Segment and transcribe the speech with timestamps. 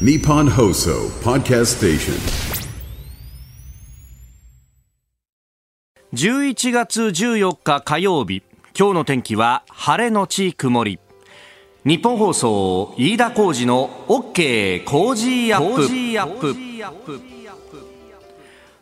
[0.00, 2.14] Nippon Hoso Podcast Station.
[6.12, 8.42] 11月14日火曜日。
[8.76, 10.98] 今日の天気は晴れのち曇り。
[11.84, 16.54] 日本放送飯田浩二の OK 工事アップ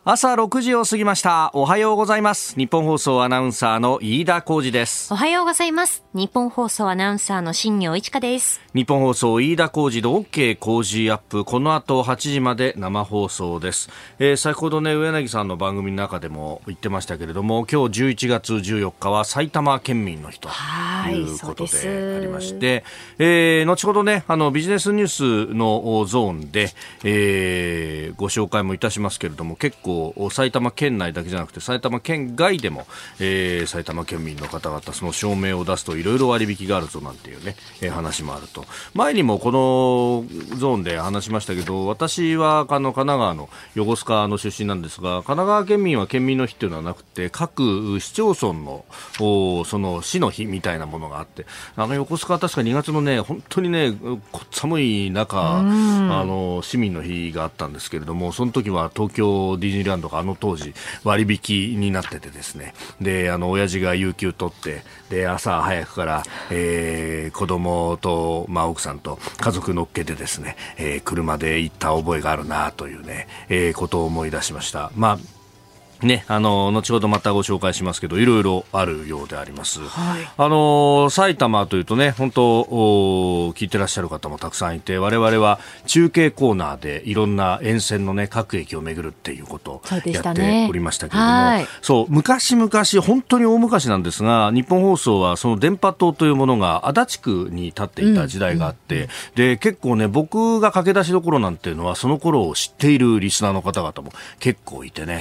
[0.05, 1.49] 朝6時を過ぎました。
[1.53, 2.57] おはようございます。
[2.57, 5.13] 日本放送アナウンサーの飯田浩二です。
[5.13, 6.03] おはようございます。
[6.13, 8.59] 日本放送アナウンサーの新業一華です。
[8.73, 11.45] 日本放送飯田浩二の OK 工事アップ。
[11.45, 13.89] この後8時まで生放送です、
[14.19, 22.83] えー先ほどね上柳さんの番組の中でも言ってましたけれども今日11月14日は埼玉県民の日とはいいうことでありまして、
[23.19, 26.71] えー後ほどねあのビジネスニュースのゾーンで、
[27.05, 29.92] えーご紹介もいたしますけれども結構
[30.31, 32.85] 埼玉県内だけじゃなくて埼玉県外でも、
[33.19, 38.65] えー埼玉県民の方々その証明を出すといろいろ割引があるぞなんていうね、えー話もあると。
[38.93, 40.25] 前にもこの
[40.57, 48.85] ゾーンで話しましたけど私はあの神奈川の横須賀の出身なんですが神奈川県民は県民の日っていうのはなくて各市町村の
[49.19, 53.93] おその市の日みたいなものがあってあの横須賀は確か2月のね本当にね
[54.31, 74.91] こ寒い中あの市民の日があったんですけれどもその時は東京ディズニーランドがあの当時割引になっててですねであの親父が有給取ってで朝早くから、えー子供と、まあ、奥さんと家族乗っけてですね、えー車で行った覚えがあるなというね、えーことを思い出しました。
[74.95, 75.42] まあ
[76.05, 79.79] ね、あの、後ほどまたご紹介しますけど、いろいろあるようであります。
[80.37, 91.67] あの、埼玉というとね、本当、お聞いてらっしゃる方もたくさんいて、我々は中継コーナーでいろんな沿線のね、各駅を巡るっていうことをやっておりましたけれども、はい。
[91.81, 92.69] そう、昔々、
[93.01, 105.19] 本当に大昔なんですが、日本放送はその電波塔というものが足立区に立っていた時代があって、で、結構ね、僕が駆け出しどころなんていうのは、その頃を知っているリスナーの方々も結構いてね。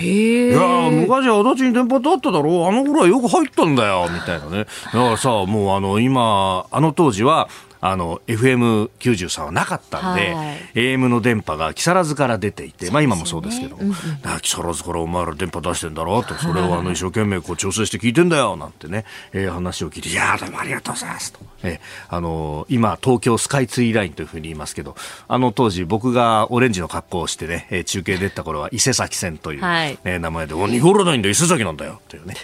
[0.91, 4.65] 昔足立に電波塔あっただろうあの頃はよく入ったんだよみたいなね。
[4.65, 7.49] だからさ、もうあの、今、あの当時は、
[7.85, 10.59] あの、FM93 はなかったんで、はい。
[10.75, 16.21] AM の電波が木更津から出ていて、まあ今もそうですけども、だから木更津からお前ら電波出してんだろ？
[16.21, 21.33] うと、それをあの一生懸命こう調整して聞いてんだよ、なんてね、えー話を聞いて、いやーどうもありがとうございます。
[21.33, 21.41] と。
[21.65, 24.95] えーあのー今、東京スカイツリーラインというふうに言いますけど、
[25.27, 29.99] あの当時僕がオレンジの格好をしてね、えー中継出た頃は伊勢崎線という、はい。
[30.05, 32.37] えー名前で、お、濁らないんだ、伊勢崎なんだよ、というね。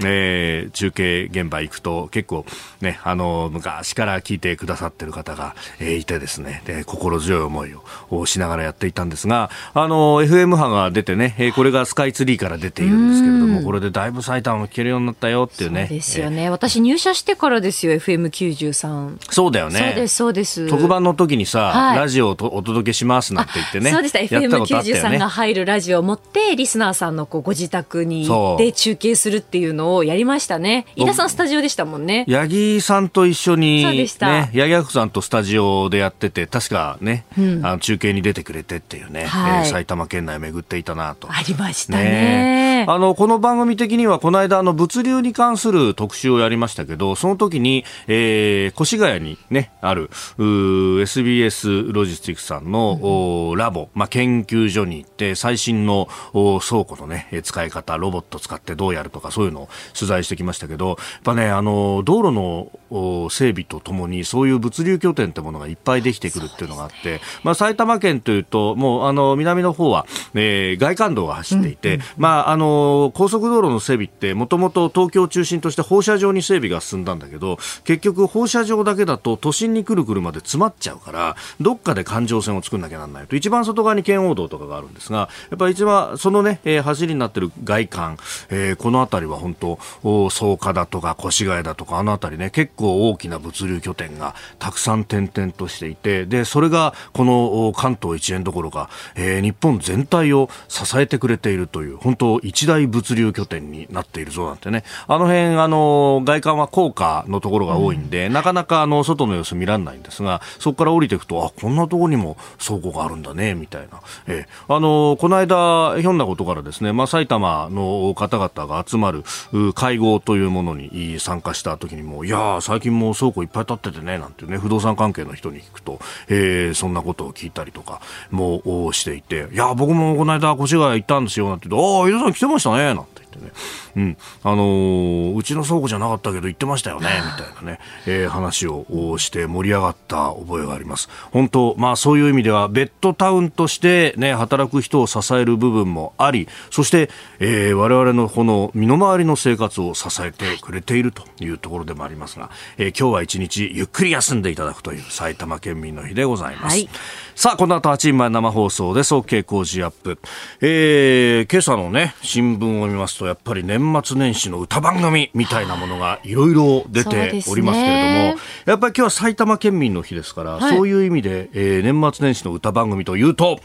[0.00, 2.44] はいえー中継現場行くと結構
[2.80, 15.86] ね、あの、昔から聞いてくださってる方が、えーいてですね、で、心強い思いををしながらやっていたんですが、あの、FM 波が出てね、えーこれがスカイツリーから出ているんですけれども、これでだいぶ埼玉も聞けるようになったよっていうね。
[15.88, 16.50] そうですよね。
[16.50, 19.16] 私入社してからですよ、FM93。
[19.30, 19.78] そうだよね。
[19.78, 20.68] そうです、そうです。
[20.68, 23.90] 特番の時にさ、はいラジオをとお届けしますなんて言ってね。
[23.90, 24.18] そうでした。
[24.18, 30.86] やったことあったよ FM93 ねが入るラジオを持って、リスナーさんのこうご自宅に行ってそう中継するっていうのをやりましたね。
[30.96, 32.24] 飯田さんスタジオでしたもんね。
[32.28, 41.28] 八木さんと一緒に、そうでしたね、八木亜さんとスタジオでやってて、確かね、あの中継に出てくれてっていうね、はいえー埼玉県内巡っていたなと。
[41.30, 42.86] ありましたね。
[42.88, 88.18] あの、この番組的には、この間、あの、物流に関する特集をやりましたけど、その時に、えー、越谷にね、ある、SBS ロジスティックスさんの、おーラボ、まあ、研究所に行って、最新のお倉庫のね、えー使い方、ロボット使ってどうやるとか、そういうのを取材してきましたけど、やっぱね、あの、道路の整備とともに、そういう物流拠点ってものがいっぱいできてくるっていうのがあって、まあ、埼玉県というと、もう、あの、南の方は、えー外環道が走っていて、まあ、あの、高速道路の整備って、もともと東京を中心として放射状に整備が進んだんだけど、結局放射状だけだと都心に来る車で詰まっちゃうから、どっかで環状線を作んなきゃなんないと、一番外側に圏央道とかがあるんですが、やっぱり一番、そのね、えー走りになってる外環、
[88.50, 114.00] えーこの辺りは本当、お草加だとか越谷だとか、あの辺りね、結構大きな物流拠点がたくさん点々としていて、で、それがこのお関東一円どころか、えー日本全体を支えてくれているという、本当一大物流拠点になっているぞなんてね、あの辺、あの、外観は高架のところが多いんで、なかなかあの、外の様子見られないんですが、そこから降りていくと、あ、こんなところにも倉庫があるんだね、みたいな。
[114.26, 119.22] えーあの、この間、ひょんなことからですね、まあ、埼玉の方々が集まる
[119.52, 133.25] う会合というものに参加した時にも、いやー、最近も倉庫いっぱい建っててね、なんてね、不動産関係の人に聞くと、えーそんなことを聞いたりとか、もしていて、いや、僕もこの間、越谷行ったんですよ、なんて言うと、ああ、井戸さん来てましたね、なんて。
[133.32, 133.52] 言ってね、
[133.96, 134.16] うん。
[134.42, 137.08] あのーうちの倉庫じゃなかったけど言ってましたよね
[137.38, 141.08] みたいなね、えー話をして盛り上がった覚えがあります。
[141.32, 156.88] 本当まあそういう意味ではベッドタウンとしてね働く人を支える部分もありそして、えー我々のこの身の回りの生活を支えてくれているというところでもありますが、えー今日は一日ゆっくり休んでいただくという埼玉県民の日でございます、はい
[157.36, 159.12] さあこの後8時前生放送です。
[159.12, 160.18] OK 工事アップ、
[160.62, 166.32] えー今朝のね新聞を見ますとやっぱり年末年始の歌番組みたいなものがい。
[166.32, 168.36] ろいろ出ておりますけれども、ね。
[168.64, 170.74] やっぱり今日は埼玉県民の日ですから、はい。
[170.74, 173.60] そういう意味で、えー年末年始の歌番組というと、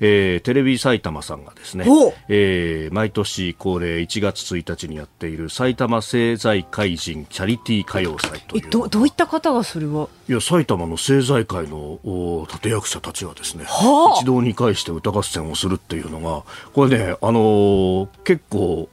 [0.00, 8.66] えーテレビ埼玉さんがですねお、えー毎年恒例1月1日にやっている埼玉政財界人チャリティー歌謡祭という。
[8.66, 10.08] えどどういった方がそれは？
[10.28, 14.20] いや埼玉の政財界のお立役者たちがですね、はあ。
[14.20, 16.42] 一堂に会して歌合戦をするっていうのが
[16.72, 18.88] これね、あのー結構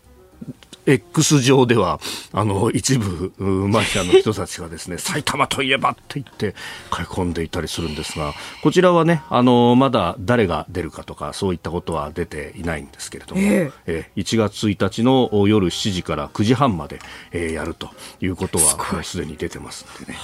[0.86, 2.00] X 上では
[2.32, 6.56] あの一部うマニアの人たちがですね 埼玉といえばって言って
[6.92, 14.10] 書き込んでいたりするんですがこちらはねあのまだ誰が出るかとかそういったことは出ていないんですけれども、ええ。
[14.16, 17.00] ー1月1日のお夜7時から9時半まで、
[17.32, 17.90] えーやると
[18.20, 20.18] いうことはすでに出てますんでね、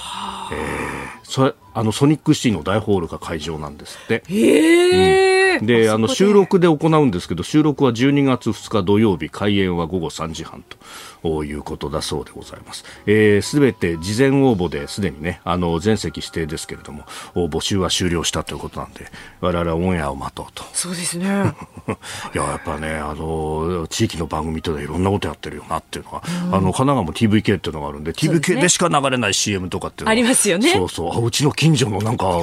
[0.52, 4.22] えーそれあのソニックシティの大ホールが会場なんですって。
[4.28, 10.76] へえ、で、あの、収録で行うんですけど、収録は12月2日土曜日、開演は午後3時半と
[11.24, 12.84] いうことだそうでございます。
[13.06, 19.06] えーすべて事前応募ですでにね、あの、全席指定ですけれども、お募集は終了したということなんで、
[19.40, 20.64] 我々はオンエアを待とうと。
[20.72, 21.26] そうですね
[22.34, 26.30] いや、やっぱね、あの、地域の番組といろんなことやってるよなっていうのが、あ
[26.60, 31.14] の、神奈川も TVK っていうのがあるんで、TVK ねでしか流れない CM とかっていうのがありますよねそうそう。
[31.14, 32.38] あ、うちの近所のなんか、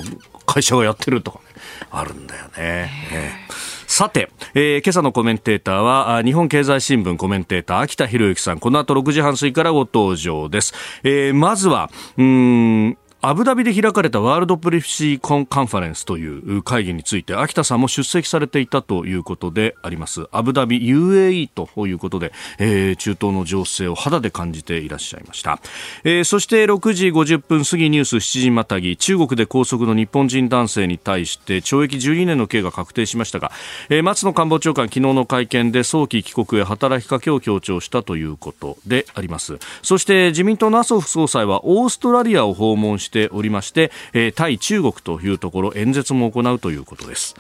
[0.46, 1.46] 会社がやってるとかね、
[1.92, 2.50] あるんだよね。
[2.58, 8.60] ええさて、えー今朝のコメンテーターは、日本経済新聞コメンテーター、秋田博之さん。
[8.60, 10.74] この後6時半過ぎからご登場です。
[11.04, 12.98] えーまずは、うん、
[13.28, 20.28] アブダビで開かれたワールドプリシーコンカンファレンスという会議について秋田さんも出席されていたということであります。
[20.32, 25.60] アブダビ UAE ということで、えー中東の情勢を肌で感じていらっしゃいました、
[26.06, 33.52] えーそして6時50分過ぎニュース7時またぎ中国で拘束の日本人男性に対して懲役12年の刑が確定しましたが、
[33.90, 39.60] えー松野官房長官昨日の会見で早期帰国へ働きかけを強調したということであります。
[39.82, 47.36] そして自民党の麻生副総裁はオーストラリアを訪問しておりまして、えー対中国というところ演説も行うということです。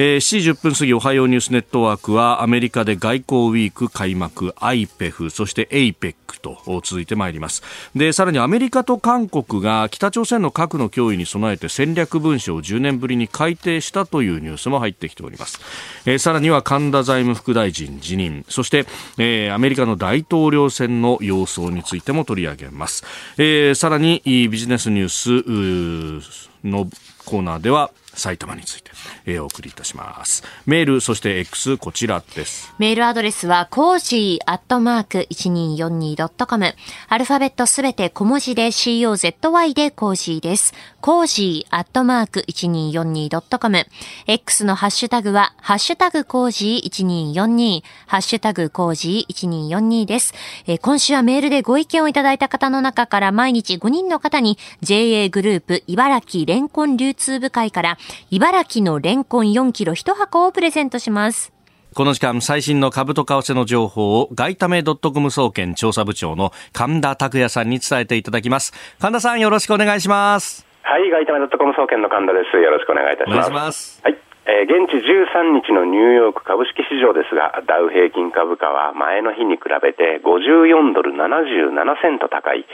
[0.02, 7.64] ー7時10分過ぎおはようニュースネットワークはアメリカで外交ウィーク開幕 IPEF そして APEC と続いてまいります。
[7.96, 15.58] でさらにアメリカと韓国が北朝鮮の核の脅威に備えて戦略文書を10年ぶりに改定したというニュースも入ってきております、
[16.06, 18.86] えーさらには神田財務副大臣辞任そして、
[19.18, 23.02] えーアメリカの大統領選の様相についても取り上げます、
[23.36, 26.88] えーさらにビジネスニュースの
[27.24, 28.90] コーナーでは埼玉について、
[29.26, 30.42] えーお送りいたします。
[30.66, 32.74] メール、そして X、こちらです。
[32.78, 36.74] メールアドレスは、コージーアットマーク 1242.com。
[37.08, 40.74] アルファベットすべて小文字で COZY でコージーです。
[41.00, 43.86] コージーアットマーク 1242.com。
[44.26, 50.34] X のハッシュタグは、ハッシュタグコージー1242、ハッシュタグコージー1242です。
[50.66, 57.98] えー今週はメールでご意見をいただいた方の中から毎日5人の方に JA グループ茨城レンコン流通部会から
[58.30, 61.52] 茨城のレンコン4キロ1箱をプレゼントします。
[61.94, 68.72] この時間、最新の株と為替の情報を、外為ドットコム総研調査部長の神田拓也さんに伝えていただきます。
[69.00, 70.66] 神田さん、よろしくお願いします。
[70.82, 72.56] はい、外為ドットコム総研の神田です。
[72.56, 73.50] よろしくお願いいたします。
[73.50, 74.00] お願いします。
[74.04, 74.18] はい。
[74.46, 82.64] えー現地13日のニューヨーク株式市場ですが、ダウ平均株価は前の日に比べて54ドル77セント高い、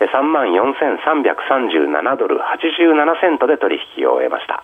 [0.00, 4.62] えー34,337ドル87セントで取引を終えました。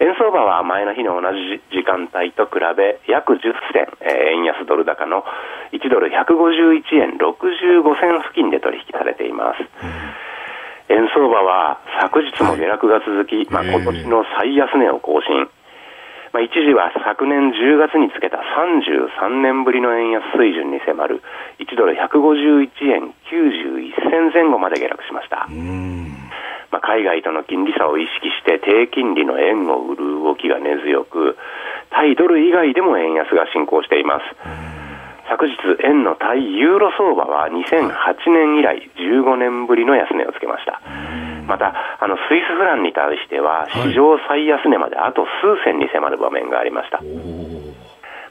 [0.00, 3.40] 円相場は前の日の同じ時間帯と比べ約10
[3.72, 5.24] 銭、えー円安ドル高の
[5.72, 9.58] 1ドル151円65銭付近で取引されています。
[10.88, 15.48] 円相場は昨日も下落が続き、まあ、ええ今年の最安値を更新。
[16.32, 21.22] まあ、一時は昨年10月につけた33年ぶりの円安水準に迫る
[21.58, 25.48] 1ドル151円91銭前後まで下落しました。
[26.70, 31.36] まあ、海外との金利差を意識して低金利の円を売る動きが根強く、
[31.90, 34.67] 対ドル以外でも円安が進行しています。
[35.28, 35.54] 昨日、
[35.84, 40.80] 円の対ユーロ相場は2008年以来15年ぶりの安値をつけました。
[41.46, 47.00] また、あの、スイスフランに対しては、史上最安値まであと数銭に迫る場面がありました。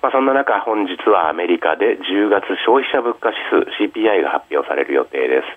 [0.01, 5.48] まあ、そんな中、本日はアメリカで10月消費者物価指数 CPI が発表される予定です。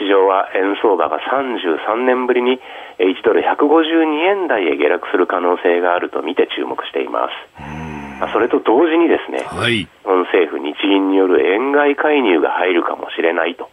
[0.00, 2.58] 市場は円相場が33年ぶりに
[2.98, 7.81] 1ドル152円台へ下落する可能性があると見て注目しています。
[8.30, 13.68] それと同時にですね、はい、日本政府、日銀による円買い介入が入るかもしれないと、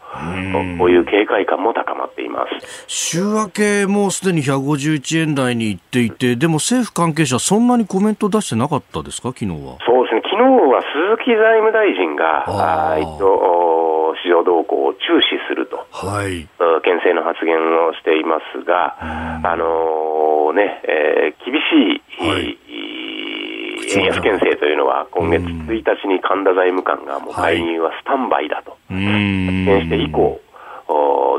[0.78, 2.86] こういう警戒感も高まっています。
[2.88, 9.78] 週明け、もうすでに151円台に行っていて、でも政府関係者、そんなにコメント出してなかったですか、昨日は。
[9.86, 16.48] そうですね、昨日は鈴木財務大臣が、あえっと、市場動向を注視すると、はい、
[16.84, 17.56] 牽制の発言
[17.88, 23.09] をしていますが、あのー、ねえー、厳しい、はい
[23.98, 30.40] 円安牽制というのは、今月1日に神田財務官がもう介入はスタンバイだと発言して以降、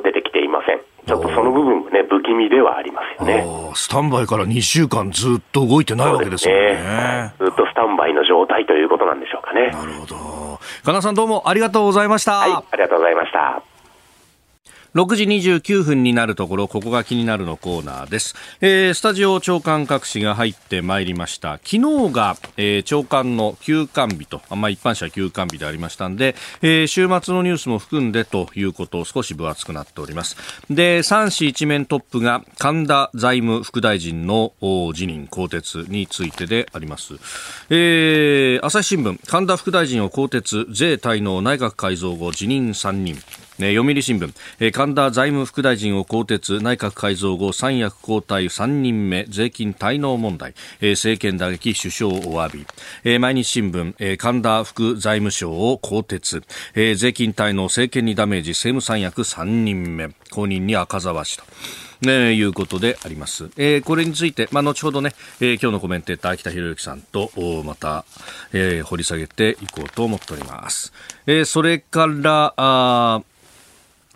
[0.03, 0.81] 出てきていません。
[1.07, 3.45] ちょっとその部分もね、不気味ではありますよね。
[3.75, 9.69] スタンバイから2週間ずっと動いてないわけですよね、ね、ずっとスタンバイの状態ということなんでしょうかね。
[9.69, 10.17] なるほど。
[10.85, 12.33] 金田さんどうもありがとうございました。
[12.33, 13.63] はい、ありがとうございました。
[14.95, 18.35] 6時29分になるところ、ここが気になるのコーナーです。
[18.61, 21.61] えー、スタジオ長官各紙が入ってまいりました。
[21.65, 21.77] 昨
[22.09, 30.37] 日が、えー、長官の休館日と、あまあ、一般社休館日でありましたんで、えー、週末のニュースも含んでということを少し分厚くなっております。
[30.69, 34.53] で、3紙一面トップが神田財務副大臣の
[34.93, 37.15] 辞任更迭についてであります。
[37.71, 43.17] えー、朝日新聞、神田副大臣を更迭、税滞納内閣改造後辞任3人。
[43.63, 52.67] え読売新聞、え神田財務副大臣を更迭内閣改造後三役交代3人目税金滞納問題、え政権打撃首相お詫び、
[53.05, 56.43] え毎日新聞、え神田副財務省を更迭、
[56.75, 60.11] え税金滞納政権にダメージ政務三役3人目。
[60.31, 61.45] 後任に赤澤氏と。
[62.03, 63.51] ね、いうことであります。
[63.59, 67.31] えー、これについて、まあ、後ほどね、えー、今日のコメンテーター、北博之さんと、
[67.63, 68.07] また、
[68.55, 70.95] えー、掘り下げていこうと思っております。
[71.27, 73.21] えー、それから、あ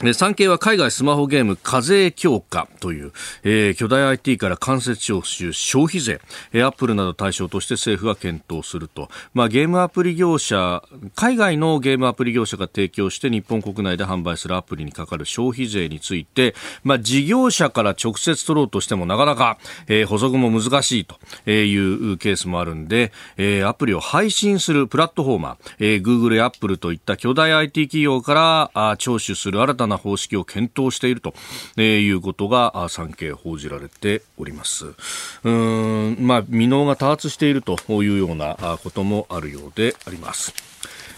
[0.00, 3.12] で産経は海外スマホゲーム課税強化という、
[3.44, 6.20] えー、巨大 IT から間接徴収消費税、
[6.52, 10.82] えー、アップルなど対象として政府が検討すると、まあ、ゲームアプリ業者
[11.14, 31.34] 海外のゲームアプリ業者が提供して日本国内で販売するアプリにかかる消費税について、まあ、事業者から直接取ろうとしてもなかなか、えー、補足も難しいというケースもあるんで、えー、アプリを配信するプラットフォーマー、えー、Google や Apple といった巨大 IT 企業からあ徴収する新たなたな方式を検討していると、
[31.76, 34.86] えいうことが産経報じられております。
[35.44, 40.54] うん、まあ、未納が多発しているというようなこともあるようであります。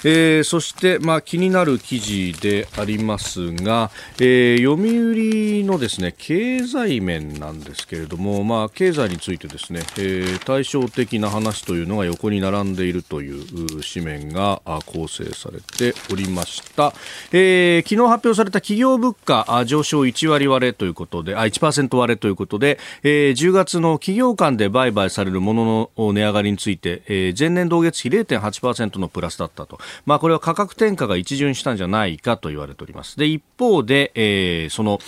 [0.04, 13.44] えー、そして、まあ、気になる記事でありますが、えー、読売のですね経済面なんですけれども、まあ、経済についてですね、えー、対照的な話というのが横に並んでいるという
[13.82, 16.92] 紙面が構成されておりました、
[17.32, 29.78] え、昨日発表された企業物価上昇1割割れということであ1%割れということで、え、10月の企業間で売買されるものの値上がりについて、え、前年同月比0.8%のプラスだったと。
[30.04, 33.16] まあ、これは価格転嫁が一巡したんじゃないかと言われております。
[33.16, 34.98] で、一方で、えー、その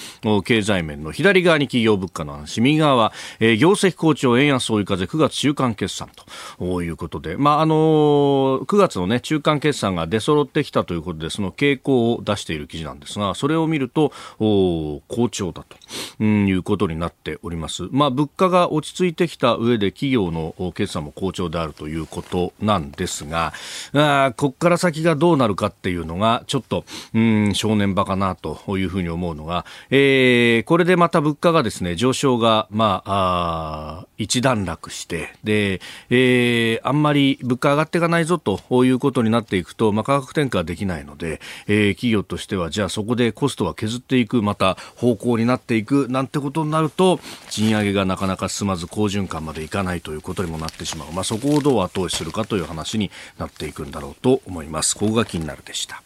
[0.43, 6.11] 経済面の左側に企業物価の話、右側は、えー、業績好調、円安追い風、9月中間決算
[6.59, 15.77] ということで、まあ、あのー、9月のね、中間決算が出揃ってきたということで、その傾向を出している記事なんですが、それを見ると、お好調だと、
[16.25, 17.89] いうことになっております。
[17.91, 23.53] まあ、物価が落ち着いてきた上で企業の決算も好調であるということなんですが、
[23.95, 26.85] あここから先がどうなるかっていうのが、ちょっと、
[27.15, 47.21] うん、正念場かなというふうに思うのが、えー、これでまた物価がですね、上昇が、まあ、あ一段落して、で、えー、あんまり物価上がっていかないぞということになっていくと、まあ、価格転嫁できないので、えー、企業としては、じゃあそこでコストは削っていく、また方向になっていく、なんてことになると、
[47.51, 51.13] 賃上げがなかなか進まず、好循環までいかないということにもなってしまう。
[51.13, 54.97] まあ、そこをどう後押しするかという話になっていくんだろうと思います思います。
[54.97, 56.03] ここが気になるでした。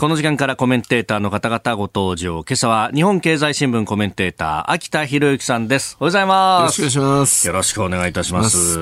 [0.00, 2.42] この時間からコメンテーターの方々ご登場。
[2.42, 5.98] 今朝は日本経済新聞コメンテーター、秋田博之さんです。
[6.00, 6.80] おはようございます。
[6.80, 7.46] よろしくお願いします。
[7.46, 8.78] よろしくお願いいたします。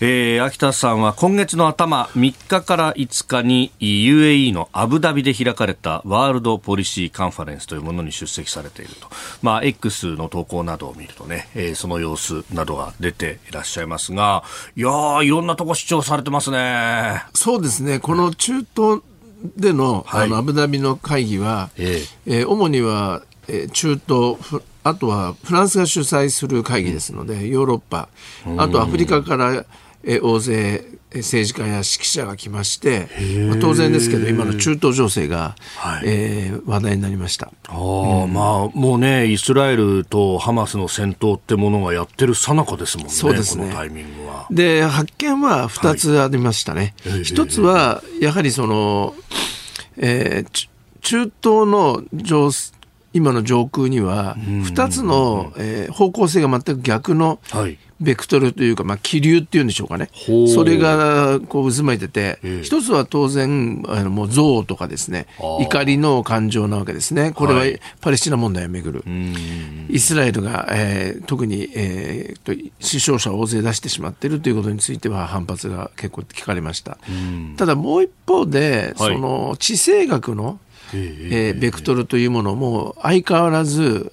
[0.00, 9.08] えー、秋田さんは今月の頭、3日から5日に UAE のアブダビで開かれたワールドポリシーカンファレンスというものに出席されていると。
[9.40, 14.44] まあ、X の投稿などを見るとね、えー、その様子などが出ていらっしゃいますが、
[14.76, 17.24] いやー、いろんなとこ主張されてますね。
[17.32, 17.98] そうですね。
[17.98, 19.00] この中東
[19.56, 22.40] での,、あのアブダビの会議は、ええ。
[22.44, 24.36] ー、主には、えー、中東、
[24.82, 28.08] あとはフランスが主催する会議ですので、ヨーロッパ、
[28.56, 29.64] あとアフリカから、
[30.04, 30.84] えー、大勢
[31.18, 33.08] 政治家や指揮者が来まして、
[33.48, 37.50] まあ、当然ですけど、今の中東情勢が、はい、えー、話題になりました。
[37.68, 43.64] あ、うん、まあ、もうね、イスラエルとハマスの戦闘ってものがやってるさなかですもんね、そうですね。
[43.64, 44.46] このタイミングは。
[44.50, 46.94] で、発見は2つありましたね。
[47.04, 49.14] はい、1つは、やはりその、
[49.96, 50.68] えー、
[51.00, 51.32] 中東
[51.66, 52.50] の上
[53.12, 69.04] 今の上空には、2つの、えー、方向性が全く逆の、はいベクトルというか、まあ、気流っていうんでしょうかね、それがこう渦巻いてて、一つは当然、あのもう憎悪とかですね、怒りの感情なわけですね、これはパレスチナ問題をめぐる、
[69.90, 76.96] イスラエルが、えー、特に、えー、死傷者を大勢出してしまっているということについては、反発が結構聞かれました。
[77.56, 80.58] ただもう一方で、その地政学の、
[80.94, 84.12] えー、ベクトルというものも相変わらず、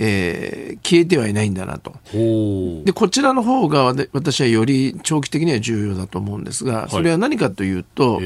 [0.00, 1.92] えー、消えてはいないんだなと。
[2.84, 8.20] でこちらの方が私はより長期的には重要だと思うんですが、それは何かというと、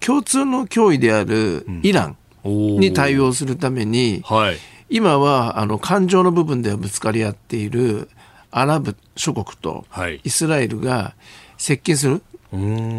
[0.00, 4.56] 共通の脅威であるイランに対応するために、はい、
[4.90, 8.08] 今はあの感情の部分ではぶつかり合っている
[8.50, 9.86] アラブ諸国と
[10.24, 11.14] イスラエルが
[11.56, 12.22] 接近する。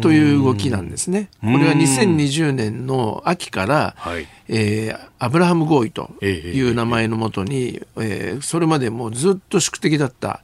[0.00, 1.30] という動きなんですね。
[1.40, 10.40] これは2020年の秋から、はい、えー、アブラハム合意という名前のもとに、えー、それまでもうずっと宿敵だった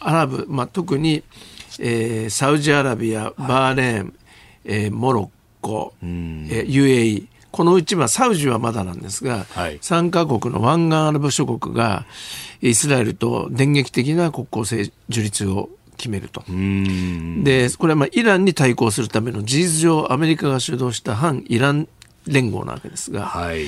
[0.00, 1.22] アラブ、まあ、特に、
[1.80, 4.14] えー、サウジアラビア、バーレーン、
[4.64, 12.04] えー、モロッコ、えー、UAE このうちはサウジはまだなんですが、はい、3カ国の湾岸アラブ諸国が
[12.60, 16.44] イスラエルと電撃的な国交正樹立を決めると。
[16.48, 21.88] で、これはまあイランに対抗するための事実上アメリカが主導した反イラン
[22.26, 23.66] 連合なわけですが、はい、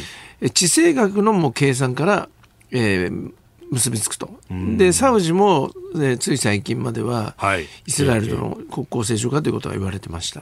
[0.51, 2.29] 地政学のも計算から、
[2.71, 3.33] えー、
[3.71, 4.31] 結びつくと。
[4.77, 10.41] で、サウジも、ね、つい最近までは、はい、イスラエルとの国交正常化ということが言われてました。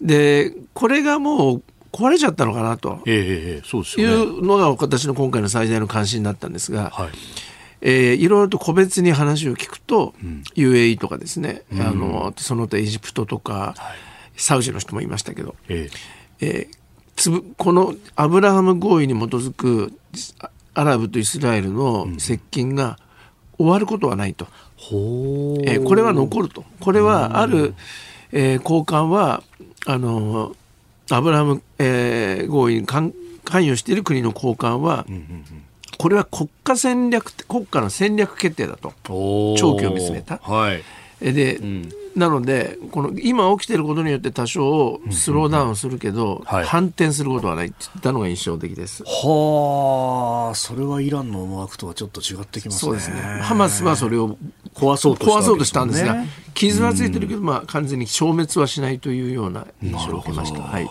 [0.00, 7.08] で、これがもう壊れちゃったのかなと、えーそうですね、いうのが私の今回の最大の関心だったんですが、はい
[7.82, 13.94] えー、いろいろと個別に話を聞くと、うん、UAE とかですね、うん、あのその他エジプトとか、は
[14.36, 15.90] い、サウジの人もいましたけど、えー、
[16.40, 16.76] えー、
[17.16, 19.92] つぶこのアブラハム合意に基づく
[20.74, 22.98] アラブとイスラエルの接近が
[23.56, 24.46] 終わることはないと、
[24.92, 26.64] うん、えー、これは残ると。
[26.80, 27.74] これはある、
[28.32, 29.42] えー、高官は
[29.86, 30.54] あの
[31.10, 33.12] アブラハム、えー、合意に関
[33.44, 35.64] 与している国の高官は、うんうんうん
[36.00, 38.94] これは国家戦略国家の戦略決定だと。
[39.58, 40.38] 長期を見つめた。
[40.38, 40.82] はい、
[41.20, 49.04] で、うん、なのでこの今起きていることによって多少スローダウンするけど、反転することはないって言ったのが印象的です。
[49.04, 52.80] はあそれはイランの思惑とはちょっと違ってきますね。
[52.80, 53.20] そうですね。
[53.42, 54.38] ハマスはそれを
[54.74, 56.24] 壊そうとした、ね、壊そうとしたんですが。
[56.54, 60.62] 傷はついてるけど、まあ、完全に消滅はしないというような印象を受けました。
[60.62, 60.88] はい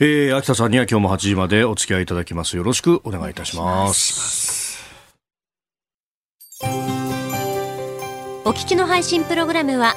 [0.00, 2.56] えー、秋田さんには今日も8時までお付き合いいただきます。
[2.56, 4.78] よろしくお願いいたします。
[8.44, 9.96] お聞きの配信プログラムは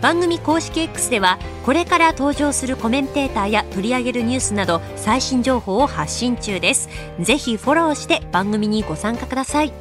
[0.00, 6.88] 番組公式 X ではこれから登場するコメンテーターや取り上げるニュースなど最新情報を発信中です。
[7.20, 9.72] ぜひフォローして番組にご参加ください。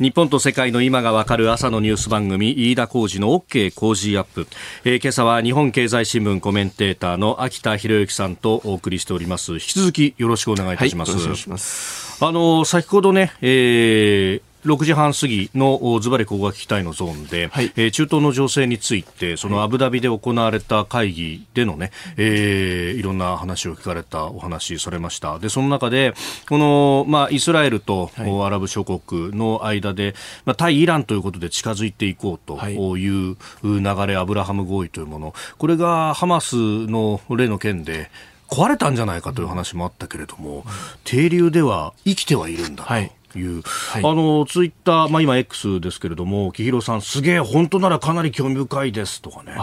[0.00, 4.48] 日本と世界の今がわかる朝のニュース番組飯田浩二の OK 工事アップ、
[4.84, 9.52] えー、今朝は日本経済新聞コメンテーターの秋田博之さんとお送りしております。
[9.52, 11.12] 引き続きよろしくお願いいたします、
[12.20, 25.38] はい、あの先ほどね、えー6時半過ぎのズバリここが聞きたいのゾーンで、はい、えー、中東の情勢について、そのアブダビで行われた会議でのね、えー、いろんな話を聞かれたお話されました。
[25.38, 26.14] で、その中で、
[26.48, 33.32] この、まあ、イスラエルと、アラブ諸国の間で、まあ、対イランということで近づいていこうとい。
[33.32, 38.10] う流れ、アブラハム合意というもの、これがハマスの例の件で、
[38.48, 40.64] 壊れたんじゃないかという話もあったけれども、
[41.04, 42.92] 停留では生きてはいるんだと。
[42.92, 49.56] はいいう、はい、あのツイッター、まあ、今 X ですけれども、木広さん、すげえ、本当ならかなり興味深いですとかね、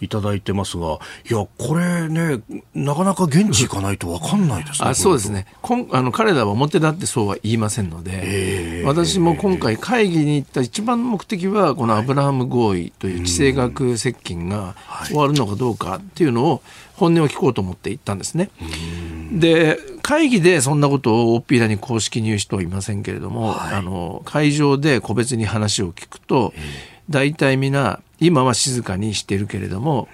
[0.00, 2.40] いただいてますが、いや、これね、
[2.74, 4.88] なかなか現地行かないと分かんないですね。
[4.88, 5.46] あそうですね。
[5.62, 14.74] こんあの彼らは表立ってそうは言いませんので、私も今回、会議に行った一番の目的は、このアブラハム合意という地政学接近が
[15.06, 16.62] 終わるのかどうかっていうのを、
[16.96, 18.50] 本音を聞こうと思って行ったんですね。
[19.32, 26.54] で会議でそんなことを大っぴらに公式に言う人はいませんけれども、はい、あの会場で個別に話を聞くと
[27.10, 30.08] 大体皆今は静かにしてるけれども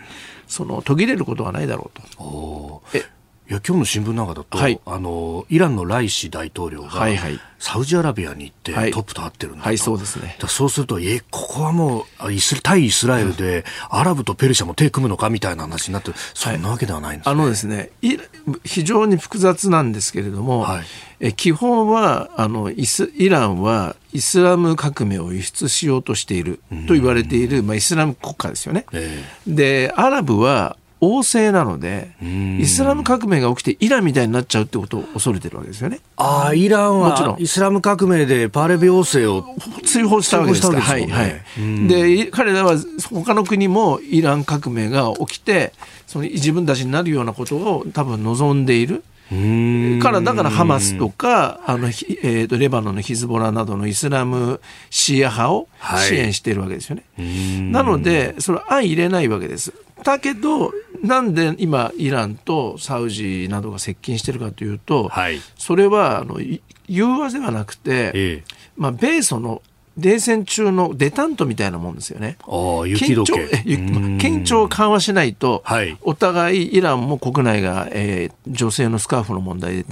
[0.49, 2.83] その途切れることはないだろうと。
[2.95, 3.05] え
[3.53, 10.39] いや今日の新聞なんかだと、はい、あのイランのライシ大統領が、はいはい、サウジアラビアに行ってトップと会ってるんだと、はい、そうですね。
[10.49, 17.91] そうするとえここはもうイス対イスラエルで、うん、アラブとペルシャも手組むのかみたいな話になってそんなわけではないんです、ね、あのですね
[18.65, 20.85] 非常に複雑なんですけれども、はい、
[21.21, 28.87] え基本はあのイスイランはイスラム革命を輸出しようとしていると言われている、まあ、イスラム国家ですよね。
[28.93, 35.99] えー、でアラブは王政なので、イスラム革命が起きてイランみたいになっちゃうってことを恐れてるわけですよね。
[36.17, 40.81] ああ、イランはもちろんイスラム革命でパーレビ王政を追放したわけですから。
[40.81, 41.41] はい、はい。
[41.89, 42.77] で、彼らは
[43.11, 45.73] 他の国もイラン革命が起きて、
[46.07, 49.03] その自分たちになるようなことを多分望んでいる。
[50.03, 54.61] からだからハマスとかあの、えーと、レバノンのヒズボラなどのイスラム
[54.91, 55.69] シーア派を
[56.07, 57.05] 支援しているわけですよね。
[57.17, 59.73] はい、なのでそれは相入れないわけです。
[60.05, 66.39] だけどなんで今イランとサウジなどが接近しているかというと、はい、それはあの
[66.87, 68.45] 融和ではなくて、ええ、
[68.77, 69.63] まあ、米ソの
[69.99, 72.39] 冷戦中のデタントみたいなもんですよね。
[72.87, 73.33] 雪解け。
[73.67, 79.87] 緊張を緩和しないと、はい、お互いイランも国内が、えー、女性のスカーフの問題で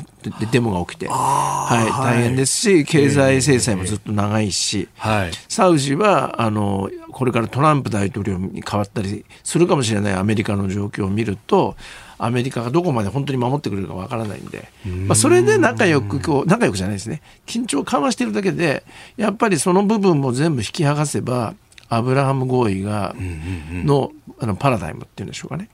[0.50, 11.76] デモが起きて、はい、大変ですし経済制裁もずっと長いし、はい、サウジはあのこれからトランプ大統領に変わったりするかもしれないアメリカの状況を見ると
[12.22, 14.68] アメリカがどこまで本当に守ってくれるかわからないんで、
[15.06, 17.22] まあ、それで仲良くこう仲良くじゃないですね。
[17.46, 18.84] 緊張を緩和しているだけで
[19.16, 21.54] やっぱりその部分も全部引き剥がせば
[21.88, 25.70] アブラハム合意がのあのパラダイムっていうんでしょうかね。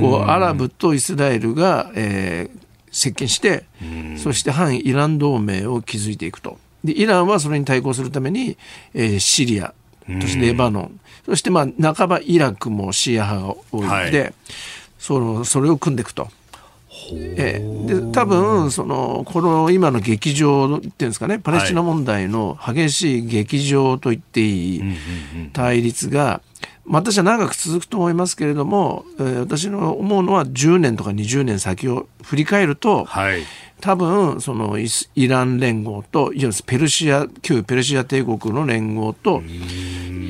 [0.00, 2.58] こうアラブとイスラエルが、えー、
[2.90, 3.64] 接近して
[4.16, 6.58] そして反イラン同盟を築いていくと。
[6.84, 8.56] でイランはそれに対抗するために、
[8.94, 9.74] えー、シリア
[10.20, 14.34] そしてレバノンそしてまあ半ばイラクもシーア派が多いので、はい
[14.98, 16.28] そのそれを組んでいくと。
[17.36, 24.82] えで多分そのこの今の劇場っていうんですかねパレスチナ問題の激しい劇場と言っていい
[25.52, 26.42] 対立が、
[26.86, 33.42] 私は長く続くと思いますけれども、えー、私の思うのは10年とか20年先を振り返ると、はい、
[33.80, 39.42] 多分そのイラン連合といわゆるペルシア旧ペルシア帝国の連合と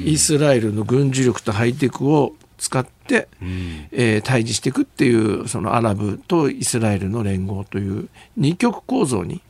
[0.05, 9.41] イスラエルの軍事力とハイテクを使って、うん、えー、対峙していくっていうそのアラブとイスラエルの連合という二極構造に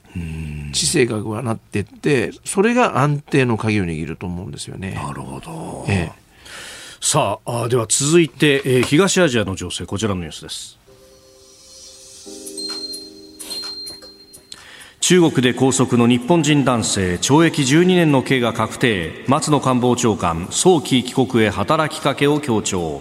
[0.73, 4.92] 地政学はなっていってそれが安定の鍵を握ると思うんですよね。
[4.92, 6.12] なるほど、ええ、
[7.01, 10.78] さああでは続いて、えー、東アジアの情勢こちらのニュースです。
[15.01, 19.25] 中国で拘束の日本人男性懲役12年の刑が確定。
[19.27, 23.01] 松野官房長官早期帰国へ働きかけを強調。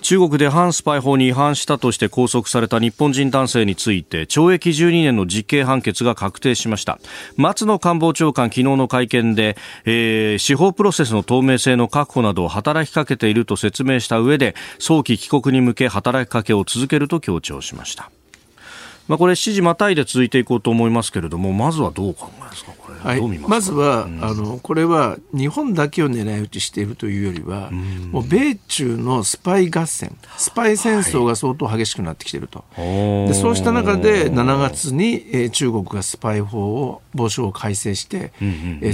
[0.00, 6.98] 中国で反スパイ法に違反したとして拘束された日本人男性について懲役12年の実刑判決が確定しました。
[7.36, 18.10] 松野官房長官昨日の会見で、えー、司法プロセスの透明性の確保などを働きかけていると説明した上で早期帰国に向け働きかけを続けると強調しました。
[19.08, 23.38] まあ、これ指示またいで続いていこうと思いますけれども、まずはどう考えますか、はい。
[23.38, 24.24] まずは、うん。
[24.24, 27.70] あのこれは日本だけを狙い撃ちしているというよりは、
[28.12, 38.44] もう米中のスパイ合戦、スパイ戦争が相当激しくなってきていると、でそうした中で7月に、えー中国がスパイ法を防止法を改正して、え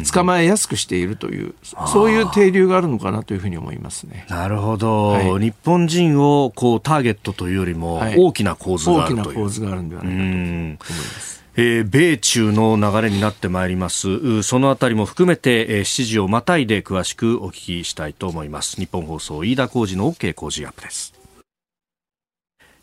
[0.01, 1.55] ー捕まえやすくしているという、
[1.93, 4.27] そういう定流があるのかなというふうに思いますね。
[4.29, 5.25] なるほど、はい。
[5.41, 8.17] 日本人をこうターゲットというよりも、はい。
[8.19, 9.39] 大きな構図が大きあるという。
[9.39, 11.34] な構図があるんではないかと思います。
[11.57, 14.43] えー米中の流れになってまいります。
[14.43, 18.77] そのあたりも含めて、えー7時をまたいで詳しくお聞きしたいと思います。
[18.77, 21.14] 日本放送飯田浩司の OK 工事アップです。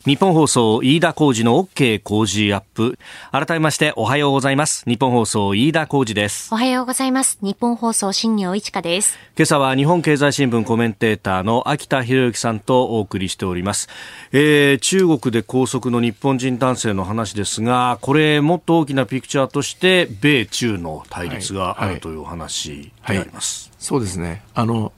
[0.08, 2.98] 日本放送飯田浩司の OK 工事アップ。
[3.32, 4.84] 改めましておはようございます。
[4.88, 6.52] 日本放送飯田浩司です。
[6.52, 7.38] おはようございます。
[7.44, 9.20] 日本放送新業一華です。
[9.38, 13.90] 今朝は日本経済新聞コメンテーターの秋田博之さんとお送りしております、
[14.32, 24.44] えー中国で拘束の日本人男性の話ですがこれもっと大きなピクチャーとして米中の対立があるというお話であります、そうですね。
[24.54, 24.92] あの、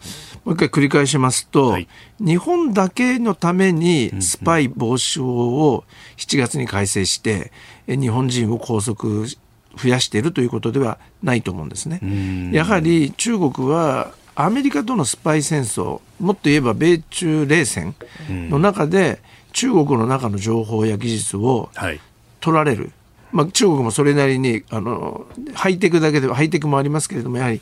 [0.45, 1.87] もう一回繰り返しますと、はい。
[2.19, 5.83] 日本だけのためにスパイ防止法を
[6.17, 7.51] 7月に改正して、
[7.87, 9.37] え日本人を拘束し
[9.75, 12.51] 増やしているということではないと思うんですね。
[12.53, 17.95] やはり中国はアメリカとのスパイ戦争、もっと言えば米中冷戦
[18.29, 19.19] の中で、
[19.51, 21.99] 中国の中の情報や技術をはい。
[22.39, 22.91] 取られる、
[23.31, 27.61] まあ、中国もそれなりにあのハイテクだけでハイテクもありますけれどもやはり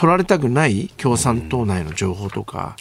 [0.00, 2.74] 取られたくない共産党内の情報とか、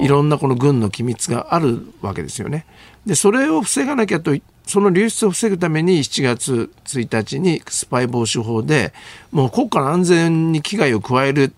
[0.00, 2.64] いろんなこの軍の機密があるわけですよね。
[3.04, 4.34] でそれを防がなきゃと
[4.66, 8.94] その流出を防ぐために7月1日にスパイ防止法で
[9.32, 11.52] もう国家の安全に危害を加える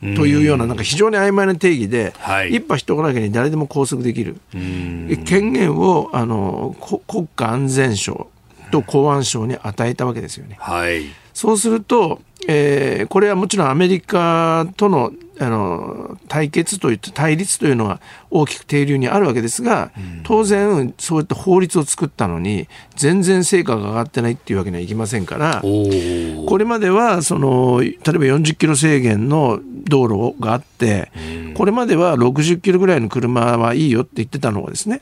[0.00, 2.50] というようななんか非常に曖昧な定義で、はい。
[2.50, 4.36] 一派一人に誰でも拘束できる。
[4.52, 8.28] 権限をあのこ国家安全省
[8.70, 10.58] と公安省に与えたわけですよね。
[10.60, 11.06] はい。
[11.34, 19.92] そうすると、えーこれはもちろんアメリカとのあの対決といって対立というのは大きく定流にあるわけですが、
[20.24, 31.10] 当然そういった法律を作ったのに全然成果が上がってないっていうわけにはいきませんからこれまではその例えば40キロ制限の道路があって
[31.54, 35.00] これまでは60キロぐらいの車はいいよって言ってたのがですね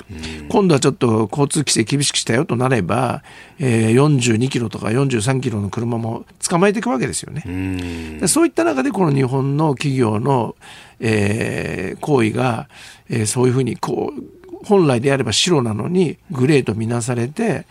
[0.49, 3.23] 今度はちょっと交通規制厳しくしたよとなれば、
[3.59, 8.21] えー42キロとか43キロの車も捕まえていくわけですよね。
[8.29, 10.57] そういった中でこの日本の企業の、
[10.99, 12.69] えー行為が、
[13.09, 17.67] えーそういうふうにこう本来であれば白なのにグレーとみなされて、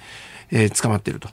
[0.51, 1.29] えー捕まっていると。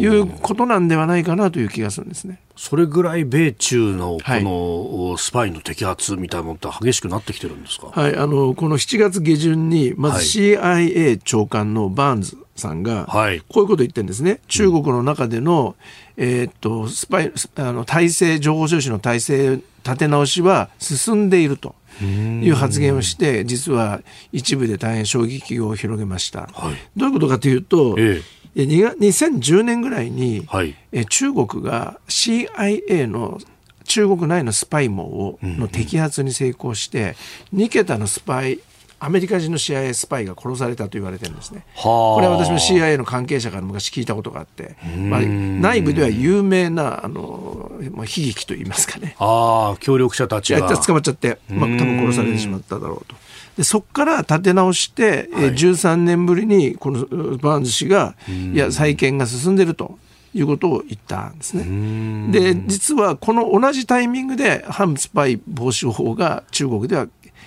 [0.00, 2.40] いうことなんではないかなという気がするんですね。
[2.56, 4.44] それぐらい米中のこはい。
[4.44, 13.40] のスパイの摘発みたいなものって激しくなってきてるんですか、はい、あのこの7月下旬にまず CIA 長官のバーンズさんがはい。
[13.40, 15.76] こういうことを言ってるんですね、中国の中での,、
[16.16, 19.50] えーっとスパイあの体制情報収集の体制
[19.84, 24.00] 立て直しは進んでいるという発言をして実は
[24.32, 26.48] 一部で大変衝撃を広げました。
[26.52, 26.74] はい。
[26.96, 33.38] どういうことかというと、ええ2010年ぐらいに、はいえ中国が CIA の
[33.84, 37.16] 中国内のスパイ網をの摘発に成功して、
[37.54, 38.60] 2桁のスパイ
[39.04, 41.64] アメリカ人の CIA スパイが殺されたと言われてるんですね。
[41.74, 49.16] はあこれは私も CIA の関係者から昔聞いたことがあって、まあ、内部では有名なあのまあ悲劇と言いますかね。
[49.18, 53.16] ああ協力者たちが捕まっちゃって、まあ、多分殺されてしまっただろうと。
[53.56, 59.98] でそこから立て直して、えー13年ぶりにこのうバーンズ氏が、いや、再建が進んでると
[60.34, 62.32] いうことを言ったんですね。
[62.32, 67.06] で、実はこの同じタイミングで反スパイ防止法が中国では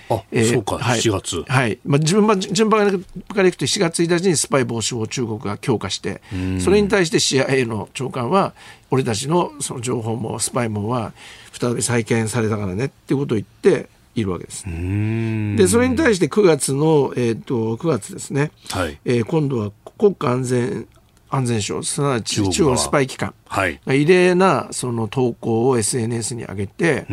[0.09, 0.99] あ、そうか、はい。
[0.99, 1.43] 7月。
[1.47, 1.79] はい。
[1.83, 6.21] まあ、順番順番からいくと7月1日にスパイ防止法を中国が強化して
[6.59, 8.53] それに対して CIA の長官は
[8.91, 11.13] 俺たちのその情報もスパイ網は
[11.51, 14.65] 再び再建されたからねっていうことを言っているわけです。
[14.65, 18.99] でそれに対して9月の、えー、と9月ですね、はい。
[19.05, 20.87] えー今度は国家安全
[21.35, 23.79] 安全省すなわち中国は中国のスパイ機関はい。
[23.87, 27.05] 異例なその投稿を SNS に上げて、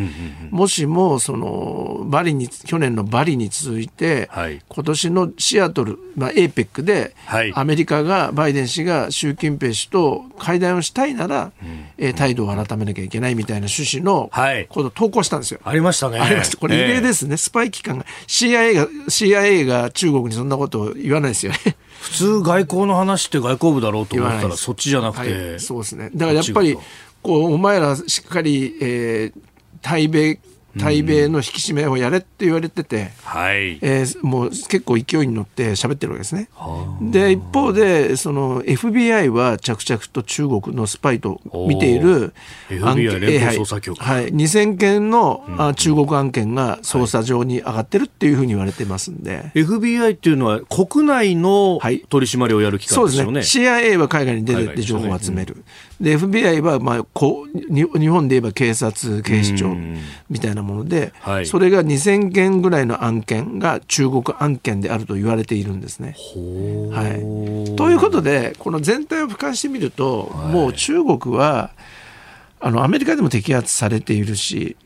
[0.49, 11.51] もしもそのバリに去年のバリに続いて、はい今年のシアトル、まあ、APEC で、はいアメリカがバイデン氏が習近平氏と会談をしたいなら、
[11.97, 15.59] えー態度を改めなきゃいけないみたいな趣旨のはいことを投稿したんですよ。
[15.63, 16.19] ありましたね。
[16.19, 16.57] ありました。
[16.57, 17.01] これ異例す。
[17.03, 17.37] ですね。
[17.37, 21.59] スパイ機関が CIA が CIA が中国にそんなことを言わないですよね。
[22.03, 26.09] 普通外交の話って外交部だろうと思ったらそっちじゃなくて、はい、そうですね。
[26.13, 26.77] だからやっぱり
[27.21, 30.39] こうお前らしっかり、えー対米
[30.79, 33.79] 対米の引き締めをやれって言われてて、はい。
[33.81, 36.49] えーもう結構勢いに乗って喋ってるわけですね。
[37.01, 42.33] で一方でその FBI は着々と中国のスパイと見ている
[42.81, 44.01] 案件 FBI 連邦捜査局。
[44.01, 49.51] はいはい、2000件の、あ中国案件が捜査上に上がってるっていうふうに言われてますんで。
[49.55, 51.99] FBI っていうのは国内のはい。
[52.09, 53.25] 取り締まりをやる機そうですね。
[53.25, 53.69] 関ですよね。
[53.69, 55.63] CIA は海外に出てって情報を集める、
[55.99, 59.75] で FBI は、まあ、こ日本で言えば警察、警視庁
[60.29, 61.45] みたいなもので、はい。
[61.45, 66.15] それが2000件ぐらいの案件が中国案件であると言われているんですね。
[66.91, 71.71] はい、ということで、この全体を俯瞰してみると、もう中国は、
[72.59, 74.77] あのアメリカでも摘発されているし、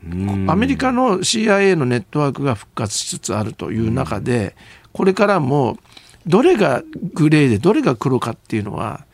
[0.48, 4.56] アメリカの CIA のネットワークが復活しつつあるという中で、
[4.92, 5.78] これからも
[6.26, 6.82] どれが
[7.14, 9.06] グレーでどれが黒かっていうのは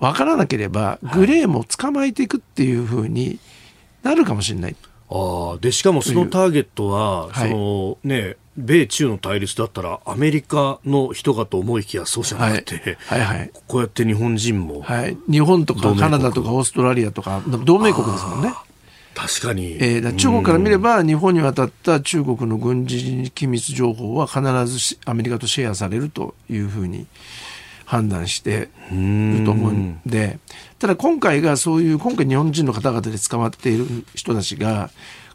[0.00, 3.38] 分からなければ、グレーも捕まえていくっていうふうに
[4.02, 4.76] なるかもしれない。
[5.12, 7.50] ああでしかもそのターゲットは、はい。
[7.50, 13.20] そのね、米中の対立だったらアメリカの人かと思いきやそうじゃなくて、はい。
[13.20, 18.54] はいこうやって日本人も、はい、日本とかカナダとかオーストラリアとか同盟国ですもんね。
[19.14, 27.06] 確かに、えー中国から見れば、日本に渡った中国の軍事機密情報は必ずしアメリカとシェアされるというふうに
[27.90, 30.38] 判断してると思うんで、
[30.78, 34.90] ただ今回がそういう、今回日本人の方々で捕まっている人たちが、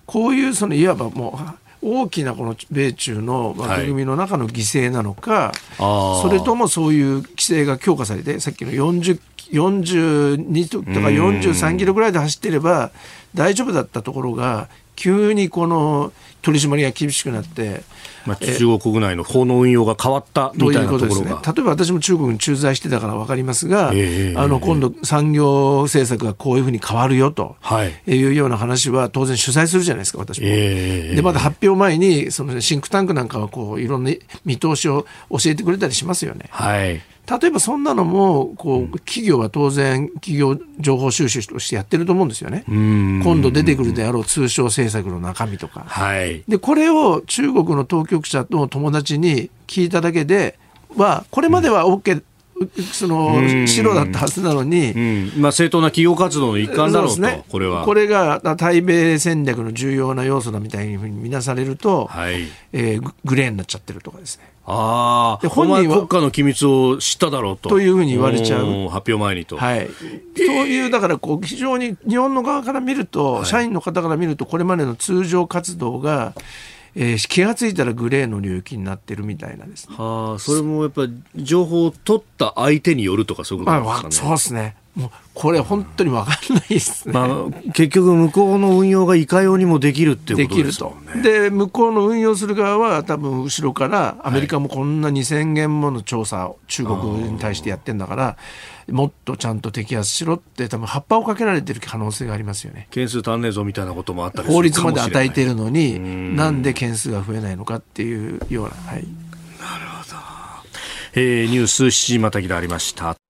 [0.05, 1.37] こういうそのいわばも
[1.81, 6.21] う、大きなこの米中の枠組みの中の犠牲なのか、あー。
[6.21, 9.19] それともそういう規制が強化されて、さっきの40
[9.51, 12.91] 42とか43キロぐらいで走ってれば
[13.35, 17.83] 大丈夫だったところが、急にこの取り締まりが厳しくなって、
[18.25, 21.53] まあ、中国国内の法の運用が変わったといみたいうなことですねところが。。
[21.53, 30.47] 例えば私も中国に駐在してたから分かりますが、ええあの今度、産業政策がこういうふうに変わるよとはいいうような話は当然取材するじゃないですか、私も。
[30.47, 34.11] ええでまだ発表前にそのシンクタンクなんかはこういろんな
[34.43, 36.45] 見通しを教えてくれたりしますよね。
[36.49, 37.01] はい。
[37.27, 42.63] 例えばそんなのもこう企業は当然企業情報収集としてやってると思うんですよね。
[42.67, 45.83] 今度出てくるであろう通商政策の中身とか。
[45.87, 46.43] はい。
[46.47, 50.57] でこれを中国の当局者の友達に聞いただけで
[50.95, 52.23] はこれまでは OK、
[52.93, 54.99] その白だったはずなのに、う
[55.37, 55.41] ん。
[55.41, 57.83] まあ、正当な企業活動の一環だろうと、ねこれは。
[57.83, 62.47] これが対米戦略の重要な要素だみたいに見なされると、はい。
[62.71, 64.54] えーググレーになっちゃってるとかですね。
[64.67, 67.69] ああ、で本人は国家の機密を知っただろうと。
[67.69, 69.57] というふうに言われちゃう発表前にと。
[69.57, 69.87] はい、
[70.35, 76.33] という、だからこう非常に日本の側から見ると、社員の方から見ると、これまでの通常活動が、
[76.95, 79.95] えー気がついたらグレーの領域になってるみたいなですね。
[79.97, 84.05] はあ、それもやっぱり情報を取った相手によるとかそういうことですかね。
[84.05, 84.75] わそうですね。
[84.95, 87.13] もうこれ本当に分かんないですね。
[87.13, 91.21] まあ、結局向こうの運用がいかようにもできるっていうことですもんね。。
[91.21, 96.97] で、向こうの運用する側は、多分後ろから、アメリカもこんな2000件もの調査を中国
[97.31, 98.37] に対してやってんだから、
[98.89, 102.87] もっとちゃんと摘発しろって、多分葉っぱをかけられてる可能性がありますよね。
[102.91, 109.07] 件数足んねえぞみたいなこともあったり法律まで与えているるのに、なんで件数が増えないのかっていうような、はい、
[111.13, 113.24] えーニュース7時またぎでありました。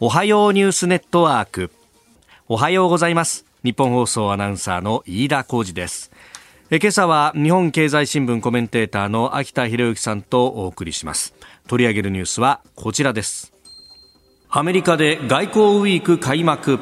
[0.00, 1.72] おはようニュースネットワーク。
[2.46, 3.44] おはようございます。
[3.64, 6.12] 日本放送アナウンサーの飯田浩二です。
[6.70, 11.34] え今朝は日本経済新聞コメンテーターの秋田博之さんとお送りします。
[11.66, 13.52] 取り上げるニュースはこちらです。
[14.48, 16.78] アメリカで外交ウィーク開幕。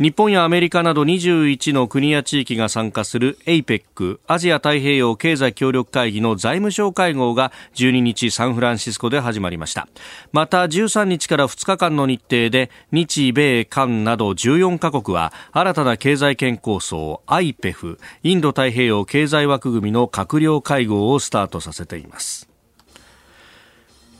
[0.00, 9.86] 日本やアメリカなど21の国や地域が参加する APEC アジア太平洋経済協力会議の財務省会合が12日サンフランシスコで始まりました。
[10.32, 22.53] また13日から2日間の日程で日米韓など14カ国は新たな経済圏構想 IPEF インド太平洋経済枠組みの閣僚会合をスタートさせています。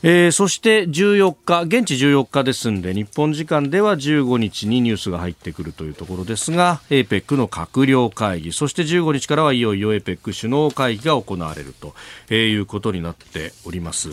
[0.03, 11.95] えーそして14日、現地14日ですんで、日本時間では15日にニュースが入ってくるというところですが、APEC の閣僚会議、そして15日からはいよいよ APEC 首脳会議が行われると、
[12.29, 14.09] えいうことになっております。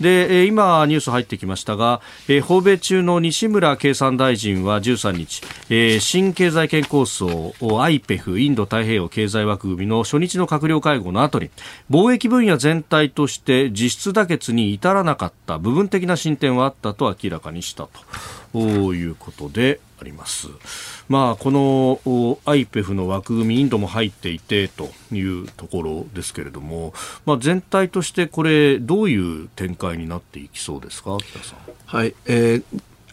[0.00, 11.50] で、今ニュース入ってきましたが、え訪米中の西村経産大臣は13日、え新経済圏構想 IPEF インド太平洋経済枠組みの初日の閣僚会合の後に
[11.90, 17.88] 貿易分野全体として実質妥結に至らなかった部分的な進展はあったと明らかにした
[18.52, 18.58] と
[18.94, 20.48] いうことであります。
[21.08, 26.94] まあ、このお IPEF の枠組み、インドも入っていてというところですけれども、
[27.26, 31.58] まあ、全体としてこれ、どういう展開になっていきそうですか、北さん。
[31.86, 32.64] はいえー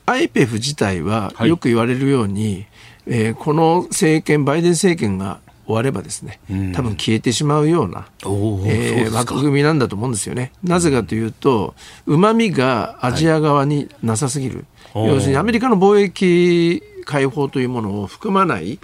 [0.08, 2.66] IPEF 自体ははいよく言われるように、
[3.06, 5.40] えーこの政権、バイデン政権が
[5.72, 6.40] 終わればですね、
[6.74, 10.52] 多分消えてしまうような、えー枠組みなんだと思うんですよね。
[10.64, 14.56] なぜかというと、うまみがアジア側になさすぎる。
[14.94, 18.80] はい要するにアメリカの貿易開放というものを含まない、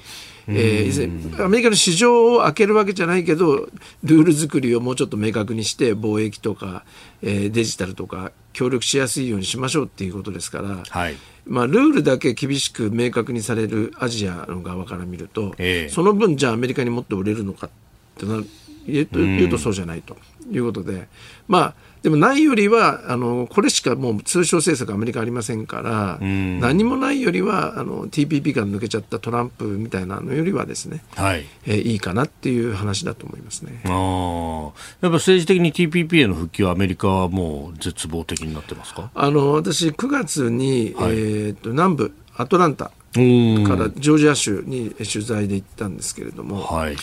[0.48, 3.68] えーアメリカの市場を開けるわけじゃないけど
[4.04, 6.84] ルール作りをもうちょっと明確にして貿易とか、
[7.22, 11.16] えーデジタルとか協力しやすいようにしましょうっていうことですから、はい。
[11.46, 15.90] まあ、ルールだけ厳しく明確にされるアジアの側から見ると、ええ。
[15.90, 17.70] その分じゃあアメリカにもっと売れるのかっ
[18.18, 18.42] てな
[18.88, 20.18] 言うと言うとそうじゃないと
[20.52, 21.08] いうことで、
[21.48, 21.74] まあ
[22.08, 31.44] でもないよりはあのこれしかもう通商政策アメリカありませんから、何もないよりはあの TPP から抜けちゃったトランプみたいなのよりはですね、はい。
[31.66, 33.82] えーいいかなっていう話だと思いますね。
[33.84, 33.92] ああ。
[33.92, 39.12] やっぱ政治的に TPP への復帰はアメリカはもう絶望的になってますか？
[39.14, 46.96] あの私9月に、はいえーと南部アトランタうんからジョージア州に取材で行ったんですけれども、はい。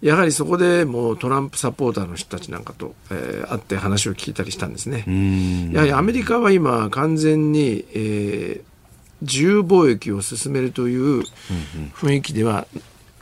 [0.00, 5.04] やはりそこでもうトランプサポーターの人たちなんかと、えー会って話を聞いたりしたんですね。
[5.06, 5.72] うん。
[5.72, 8.68] やはりアメリカは今完全に、えー
[9.20, 11.24] 自由貿易を進めるという
[11.96, 12.68] 雰囲気では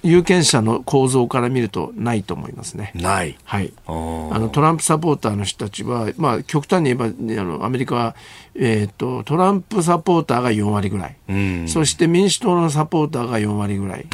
[0.07, 2.92] 有権者の構造から見るとないと思いますね。
[2.94, 3.36] ない。
[3.44, 3.72] はい。
[3.86, 8.16] あのトランプサポーターの人たちは、まあ、極端に言えば、ねあのアメリカは、
[8.54, 11.68] えー、とトランプサポーターが4割ぐらい、うん。
[11.68, 14.07] そして民主党のサポーターが4割ぐらい、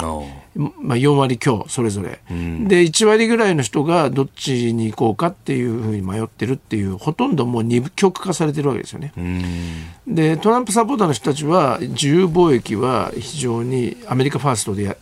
[0.54, 9.12] まあ、4割強それぞれ、で1割ぐらいの人がどっちに行こうかっていうふうに迷ってるっていうほとんどもう二極化されてるわけですよね。
[9.16, 10.14] うん。
[10.14, 14.96] でトランプサポーターの人たちは自由貿易は非常にアメリカファーストでや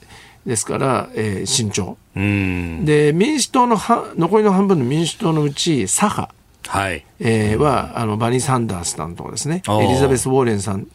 [0.47, 2.85] ですから、えー慎重うん。
[2.85, 6.35] で民主党のは残りの半分の民主党のうち左派、
[6.67, 7.05] はい。
[7.21, 10.87] えーはあのバニー・サンダースさんとかですねエリザベス・ウォーレンさん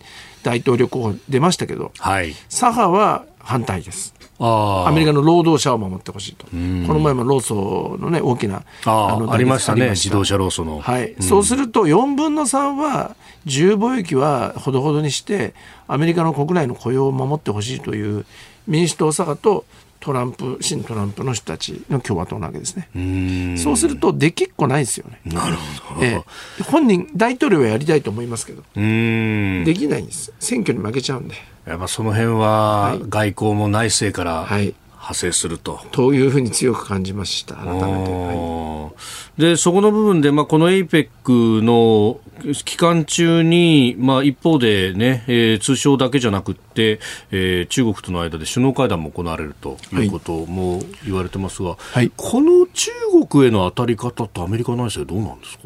[0.43, 2.33] 大統領候補出ましたけどはい。
[2.49, 4.15] 左派は反対です。
[4.37, 7.57] アメリカの労働者を守ってほしいと、この前も労組
[8.01, 9.91] の、ね、大きなああ、ありましたね。
[9.91, 10.79] 自動車労組の。
[10.81, 13.15] はいそうすると4分の3は
[13.45, 15.53] 自由貿易はほどほどにして
[15.87, 18.25] アメリカの国内の雇用を守ってほしいという
[18.67, 19.65] 民主党左派と
[19.99, 22.89] トランプ新トランプの人たちの共和党なわけですね。
[22.95, 23.57] うん。
[23.57, 25.19] そうするとできっこないですよね。
[25.25, 26.05] なるほど。
[26.05, 26.23] え
[26.59, 29.63] え本人大統領はやりたいと思いますけどうん。
[29.65, 31.35] できないんです選挙に負けちゃうんで。
[31.65, 34.75] やっぱその辺は外交も内政からはい
[35.05, 35.79] 派生すると。
[35.91, 38.95] というふうに強く感じました改めて。
[39.37, 42.19] でそこの部分で、まあ、この APEC の
[42.63, 46.99] 期間中に、まあ、一方で、ねえー通商だけじゃなくって、
[47.31, 52.11] えー中国との間で首脳会談も行われるということも言われてますが、い。
[52.15, 52.91] この中
[53.29, 55.63] 国への当たり方ってアメリカ内政どうなんですか？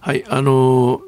[0.00, 1.00] はい、あの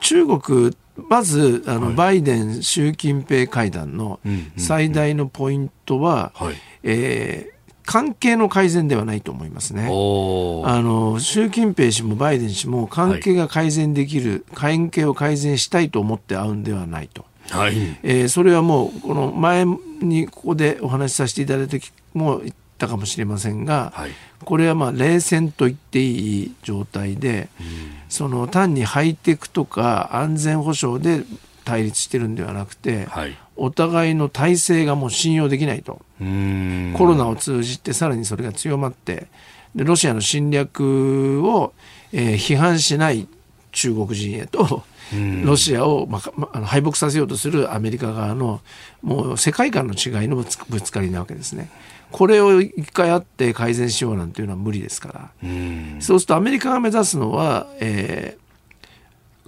[0.00, 0.76] 中国、
[1.08, 4.20] まずあの、バイデン、習近平会談の
[4.56, 6.54] 最大のポイントは、はい。
[6.82, 7.58] えー
[7.90, 9.84] 関係の改善ではないと思いますね。
[9.84, 17.24] あの習近平氏もバイデン氏も関係が改善できる、関係を改善したいと思って会うんではないと。
[17.48, 17.72] はい。
[18.02, 19.64] えーそれはもうこの前
[20.02, 24.10] にここでお話しさせていただいた時も言ったかもしれませんが、はい。
[24.44, 27.48] これはまあ冷戦と言っていい状態で、
[28.08, 31.24] その単にハイテクとか安全保障で
[31.64, 33.36] 対立してるんではなくて、はい。
[33.56, 36.94] お互いの体制がもう信用できないと、うん。
[36.96, 39.26] コロナを通じてさらにそれが強まって
[39.74, 41.72] でロシアの侵略を、
[42.12, 43.26] えー批判しない
[43.72, 44.84] 中国人へと、
[45.44, 48.60] ロシアを、ままあの敗北させようとするアメリカ側の
[49.02, 51.70] もう世界観の違いのぶつぶつかりなわけですね。
[52.10, 55.30] これを一回あって改善しようなんていうのは無理ですから。
[55.42, 58.48] うんそうするとアメリカが目指すのは、えー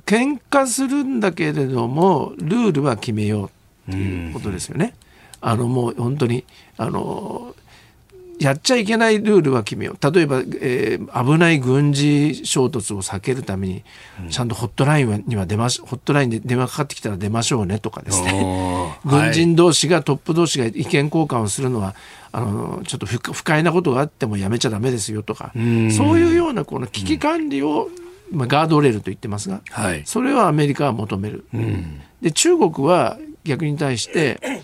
[0.06, 3.44] 喧嘩するんだけれどもルールは決めよ
[3.86, 4.94] うっていうことですよね。
[5.40, 6.44] あのもう本当に
[6.76, 7.54] あの
[8.40, 10.12] やっちゃいけないルールは決めよう。
[10.12, 13.84] 例えば、えー危ない軍事衝突を避けるために、
[14.30, 18.96] ちゃんとホットラインはには出ましホットラインで電話かかってきたら出ましょうねとかですね。
[19.04, 21.94] 軍人同士がトップ同士が意見交換をするのは
[22.32, 27.88] あのちょっと不不快なことがあってもやめちゃダメですよとかそういうようなこの危機管理を、
[28.30, 30.02] まあ、ガードレールと言ってますが、はい。
[30.06, 31.44] それはアメリカは求める、
[32.22, 34.62] で中国は逆に対して、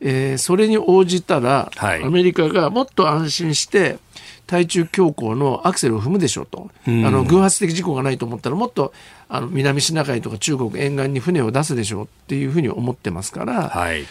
[0.00, 2.02] えーそれに応じたら、はい。
[2.02, 3.98] アメリカがもっと安心して
[4.46, 8.92] 対中強硬のアクセルを踏むでしょうと、あの偶発的事故がないと思ったらもっと
[9.28, 14.06] あの南シナ海とか中国沿岸に船を出すでしょうっていうふうに思ってますから、はい。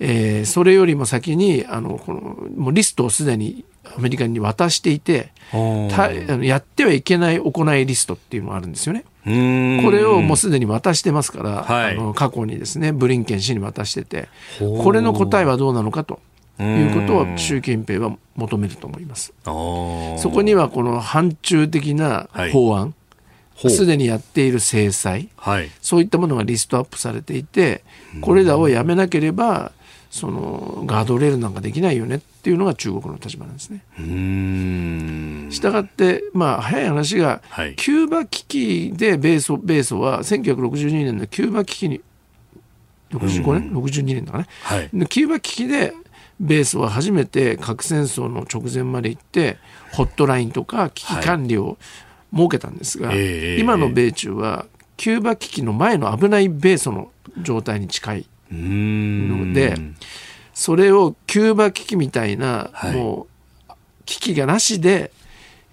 [0.00, 2.20] えーそれよりも先にあのこの
[2.56, 3.64] もうリストをすでに
[3.96, 5.32] アメリカに渡していて
[6.42, 9.04] やってはいけない行いリストっていうのがあるんですよね。
[9.26, 9.80] うん。
[9.84, 11.92] これをもうすでに渡してますから、はい。
[11.92, 16.20] あの過去にですねブリンケン氏に渡しててこれの答えはどうなのかと
[16.60, 19.32] いうことを習近平は求めると思います。
[19.44, 22.94] そそこにはこの反中的な法案、
[23.56, 25.70] すでにやっている制裁、はい。
[25.80, 27.84] そういったものがリストアップされていて、
[28.20, 29.72] これらをやめなければ、
[30.10, 32.16] そのガードレールなんかできないよね。
[32.16, 33.84] っていうのが中国の立場なんですね。
[34.00, 35.52] うーん。
[35.52, 42.00] したがって、まあ、早い話が、はいキューバ危機で米ソ米ソは1962年のキューバ危機に
[43.12, 44.90] 65年、62年だかね、はい。
[44.92, 45.94] でキューバ危機で
[46.40, 49.58] 米ソは初めて核戦争の直前まで行って
[49.92, 51.78] ホットラインとか危機管理を
[52.34, 54.66] 設けたんですが、ええ今の米中は
[54.96, 58.26] キューバ危機の前の危ない米ソの状態に近い。
[58.54, 59.74] ので、
[60.54, 63.26] それをキューバ危機みたいな、はいも
[63.68, 63.72] う
[64.04, 65.12] 危機がなしで、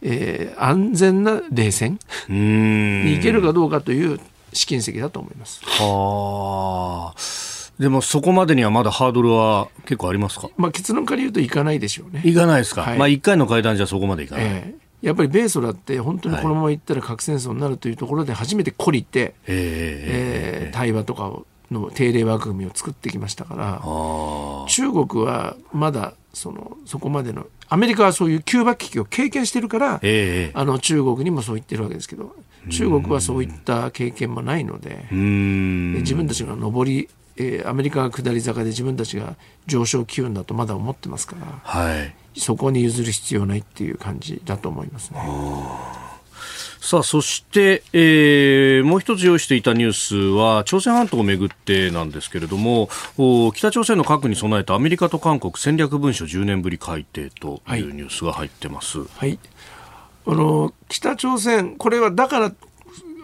[0.01, 1.99] えー安全な冷戦。
[2.27, 4.19] に行けるかどうかという
[4.53, 5.61] 試金石だと思います。
[5.65, 7.81] はあ。
[7.81, 10.49] でもそこまでにはまだハードルは結構ありますか？
[10.57, 12.21] まあ、結論から言うといかないでしょうね。
[12.25, 14.45] いかないですか、はいまあ一回の会談じゃそこまでいかない。
[14.45, 32.35] ええやっぱり米ソだって本当にこのままいったら核戦争になるというところで初めて懲りて、えええー対話とかをの定例枠組みを作ってきましたからあ中国はまだそのそこまでのアメリカはそういうキューバ危機を経験してるから、ええあの中国にもそう言ってるわけですけど
[32.71, 35.07] 中国はそういった経験もないので。
[35.11, 42.15] 自分たちが上り、えーアメリカが下り坂で自分たちが上昇機運だとまだ思ってますからはい。
[42.35, 45.19] そこに譲る必要ないっていう感じだと思いますね。
[46.81, 59.03] さあ、そして、えーもう一つ用意していたニュースは、朝鮮半島をめぐってなんですけれども、お北朝鮮の核に備えたアメリカと韓国戦略文書10年ぶり改定とはいいうニュースが入ってます。
[59.03, 59.37] はい、
[60.25, 62.51] あの北朝鮮、これはだから、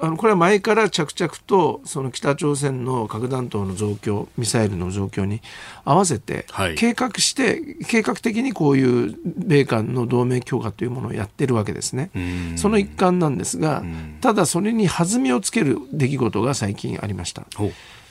[0.02, 5.42] あのこれは前から着々とその北朝鮮の核弾頭の増強、ミサイルの増強に
[5.84, 12.12] 合わせてはい、計画して、計画的にこういう米韓の同盟強化というものをやってるわけですね。
[12.18, 13.84] んその一環なんですが、
[14.22, 17.46] ただそれに弾みをつける出来事が最近ありました。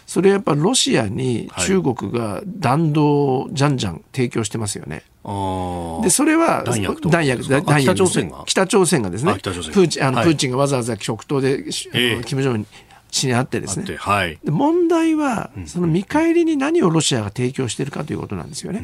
[0.07, 1.67] それはやっぱロシアにはい。
[1.67, 5.03] 中国が弾道をじゃんじゃん提供してますよね。
[5.25, 6.03] あー。
[6.03, 8.45] でそれは弾薬弾薬北朝鮮が？
[8.47, 9.35] 北朝鮮がですね。
[9.35, 10.27] プーチンあの、はい。
[10.27, 12.23] プーチンがわざわざ極東で、ええ。
[12.25, 12.67] 金正恩
[13.11, 13.97] 氏に会ってですね。
[13.97, 14.39] はい。
[14.45, 18.81] で問題はその見返りに何をロシアが提供しているかということなんですよね。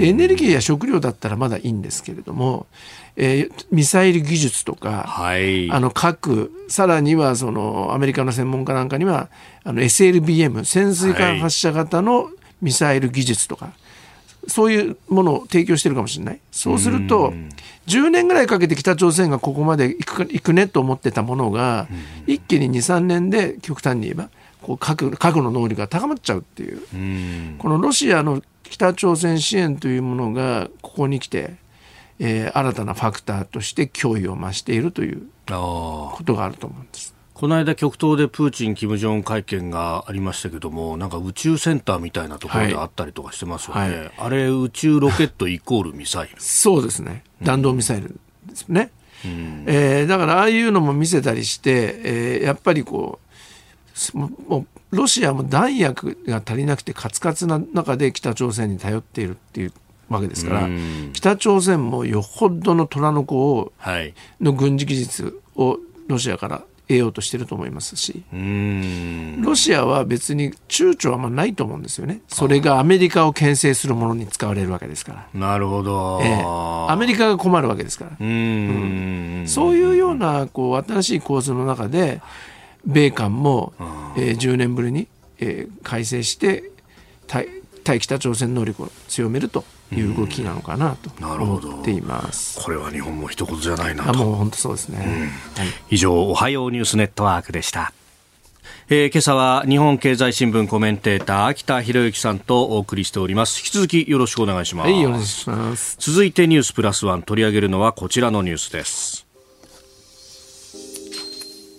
[0.00, 2.66] エネルギーや食料だったらまだいいんですけれども、
[3.16, 5.70] えーミサイル技術とか、はい。
[5.70, 9.28] あの核、さらにはそのアメリカの専門家なんかには、
[9.64, 13.72] あの SLBM、潜水艦発射型のミサイル技術とか、
[14.48, 16.40] そういうものを提供してるかもしれない。
[16.50, 17.32] そうすると、
[17.86, 21.88] 10年ぐらいかけて北朝鮮がここまで行くか行くねと思ってたものが、
[22.26, 24.30] 一気に2、3年で極端に言えば、
[24.62, 26.80] こう核核の能力が高まっちゃうっていう、
[27.58, 31.54] このロシアの北朝鮮支援というものが、ここに来て、
[32.24, 37.14] えー新たなファクターとして脅威を増しているということがあると思うんです。
[37.34, 43.80] この間極東でプーチン、金正恩会見がありましたけども、なんか宇宙センターみたいなところであったりとかしてますよね。
[43.80, 46.36] はいあれ、宇宙ロケットイコールミサイル。
[46.38, 47.24] そうですね。
[47.42, 48.16] 弾道ミサイル
[48.46, 48.90] ですよね。
[49.24, 53.18] えーだからああいうのも見せたりして、えーやっぱりこ
[54.14, 59.72] うもうロシアも弾薬が足りなくてカツカツな中で北朝鮮に頼っているっていう
[60.16, 64.14] わけですから、うん北朝鮮もよほどの虎の子をはい。
[64.40, 68.22] の軍事技術をロシアから得ようとしてると思いますし。
[69.40, 72.20] ロシアは別に躊躇はまないと思うんですよね。
[72.28, 75.40] それがアメリカを牽制するものに使われるわけですから。
[75.40, 76.20] なるほど。
[76.22, 78.10] ええアメリカが困るわけですから。
[78.18, 79.48] うーん。
[79.48, 82.20] そういうようなこう新しい構図の中で、
[82.84, 83.72] 米韓も、
[84.16, 85.06] えー10年ぶりに、
[85.38, 86.64] えー改正して
[87.26, 87.46] 対、
[87.82, 92.60] 対北朝鮮能力を強めるという動きなのかなと思っています。
[92.62, 94.12] これは日本も一言じゃないな。
[94.12, 94.98] もう本当そうですね。
[95.56, 97.92] はい以上、おはようニュースネットワークでした。
[98.88, 103.58] えー今朝は日本経済新聞コメンテーター秋田博之さんとお送りしております。
[103.60, 104.90] 引き続きよろしくお願いします。
[104.90, 105.96] はい、お願いします。
[105.98, 109.26] 続いてニュースプラスワン取り上げるのはこちらのニュースです。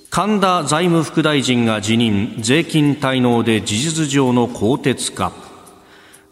[0.09, 5.31] 神田財務副大臣が辞任、税金滞納で事実上の更迭か。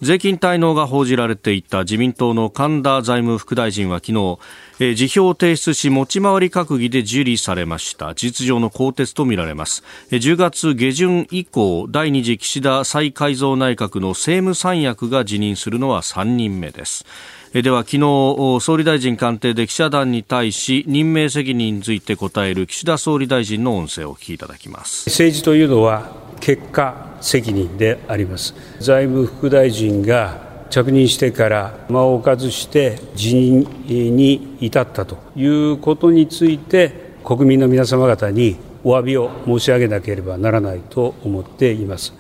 [0.02, 8.16] 税金滞納が報じられていた自民党の神田財務副大臣は昨日、辞表を提出し持ち回り閣議で受理されました。
[8.16, 9.84] 事実上の更迭とみられます。
[10.10, 17.06] えー10月下旬以降第2次岸田再改造内閣の政務三役が辞任するのは3人目です。
[17.54, 25.10] では昨日総理大臣官邸で記者団に対し任命責任について答える岸田総理大臣の音声をお聞きいただきます。
[25.10, 42.14] 政治というのは結果責任であります財務副大臣が着任してから間を置かずして辞任に至ったということについて国民の皆様方にお詫びを申し上げなければならないと思っています。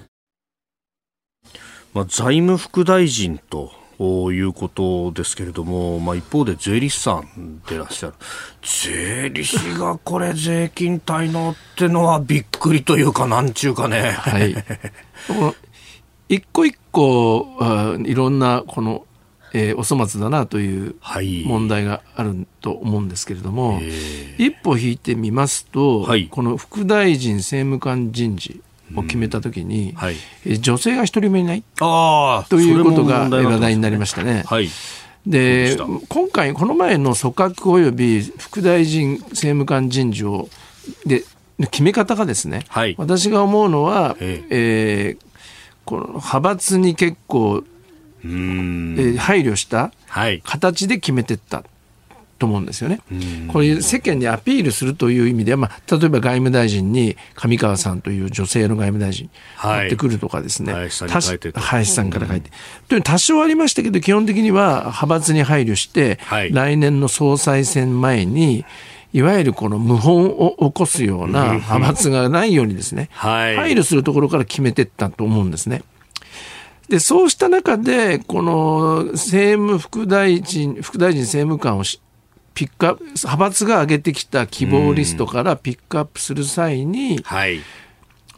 [1.93, 3.71] まあ、財務副大臣と
[4.01, 8.13] いうことですけれども、まあ、一方で税理士さんでいらっしゃる。
[8.61, 14.11] 税理士がこれ税金滞納ってのはびっくりというかなんちゅうかね。
[14.11, 14.55] はい、
[16.35, 17.47] 一個一個
[18.03, 19.05] いろんなこの、
[19.53, 20.95] えー、お粗末だなという
[21.45, 28.61] 問題があると思うんですけれども、はい、一歩引いてみますと、はい、この副大臣政務官人事
[28.95, 30.15] を決めたときに、はい、
[30.59, 31.63] 女性が一人もいない？
[31.79, 34.43] ということが話題になりましたね。
[34.45, 34.69] はい。
[35.25, 35.77] で
[36.09, 40.49] 今回、この前の組閣及び副大臣政務官人事を
[41.05, 41.23] で
[41.69, 45.17] 決め方がですね、はい、私が思うのは、ええ。
[45.19, 45.25] ー、
[45.85, 47.63] この派閥に結構、
[48.23, 49.91] えー、配慮した
[50.43, 51.63] 形で決めていった
[52.41, 52.99] と思うんですよね。
[53.49, 59.29] こういう世間にアピールするという意味では、まあ、例えば外務大臣に上川さんという女性の外務大臣
[59.63, 60.73] 持ってくるとかですね、
[61.53, 62.49] 林さんから書いて。
[62.87, 68.65] という多少ありましたけど、基本的には派閥に配慮して、はい、来年の総裁選前に、
[69.13, 75.83] いわゆるこの謀反を起こすような派閥がないようにですね、はい、配慮するところから決めていったと思うんですね。
[76.91, 81.85] で、そうした中で、この政務副大臣、副大臣政務官を
[82.53, 87.59] ピックアップ派閥が上げてきた希望リストからピックアップする際に、はい、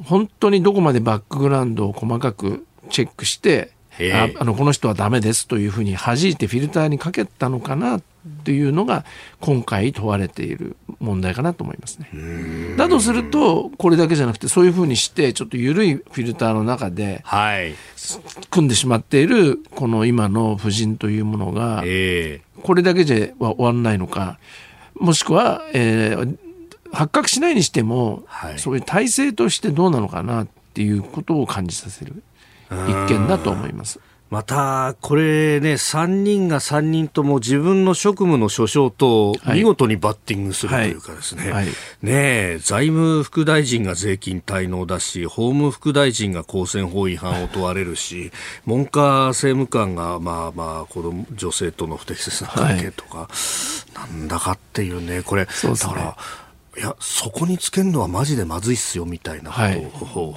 [0.04, 3.72] 本当にどこまでバックグラウンドを細かくチェックして
[4.14, 8.02] ああのこの人はダメですというふうに弾いてフィルターにかけたのかな
[8.44, 9.06] というのが
[9.40, 12.10] 今回問われている問題かなと思いますね。
[12.78, 17.76] だとするとこれだけじゃなくてそういうふうにしてちょっと緩いフィルターの中で、はい、
[18.50, 21.84] 組んでしまっているこの今の夫人というものが、
[22.64, 24.40] これだけでは終わらないのか
[24.96, 26.38] もしくは、えー、
[26.94, 32.24] 発覚しないにしても、はい、そういう体制としてどうなのかなっていうことを感じさせる
[32.88, 34.00] 一件だと思います。
[34.34, 41.52] また、これね、3人が3人とも自分の職務の所掌と見事にバッティングするというかですね、はい。
[41.52, 41.68] はい、
[42.02, 48.32] ね財務副大臣が税金滞納だし、法務副大臣が公選法違反を問われるし、
[48.66, 56.18] 文科政務官が、まあまあ、子供、女性との不適切な関係とか、はい、なんだかっていうね、これ、ね、だから、
[56.76, 60.36] いや、そこにつけるのはマジでまずいっすよ、みたいなことを、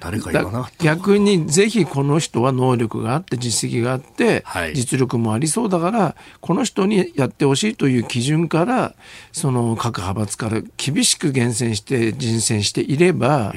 [0.00, 8.94] 誰か言わ逆にぜひこの人は能力があって実績があって、実力もありそうだからこの人にやってほしいという基準から
[9.32, 13.54] その各派閥から厳しく厳選して人選していれば、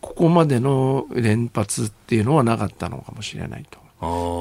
[0.00, 3.82] ここまでの連発っていうのはなかったのかもしれないと。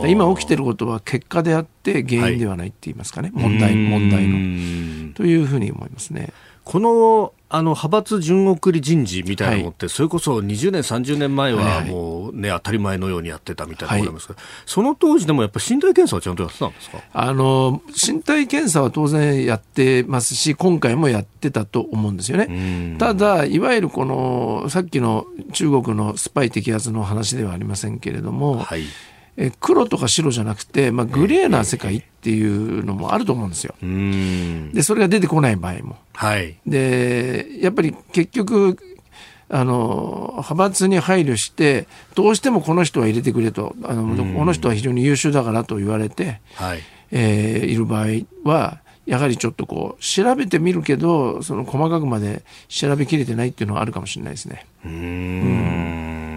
[0.07, 5.13] 今起きてることは結果であって原因ではないって言いますかね、はい、問題問題の。
[5.13, 6.33] というふうに思いますね。
[6.63, 13.93] このあの派閥順送り人事みたいなのって、はい、それこそ20年、30年前はもうね、当たり前のようにやってたみたいな。
[13.93, 16.97] ところなんですけど、はい、その当時でもやっぱり身体検査はちゃんとやってたんですか？
[17.13, 22.95] あの身体検査は当然やってますし、今回もやってたと思うんですよね。
[22.97, 28.85] ただ、いわゆるこのさっきの中国のスパイ摘発の話ではありませんけれども、はい、
[29.37, 33.75] え黒とか白じゃなくて、まあ、グレーな世界っていうのもあると思うんですよ。
[34.73, 35.97] でそれが出てこない場合も。
[36.13, 38.77] はい、でやっぱり結局
[39.49, 46.79] あの派閥に配慮してどうしてもこの人は入れてくれとあのこの人は非常に優秀だからと言われて、はい
[47.11, 48.07] えー、いる場合
[48.43, 54.65] はやはりちょっとこう調べてみるけどその細かくまで調べきれてないっていうのはあるかもしれないですね。
[54.85, 56.32] うん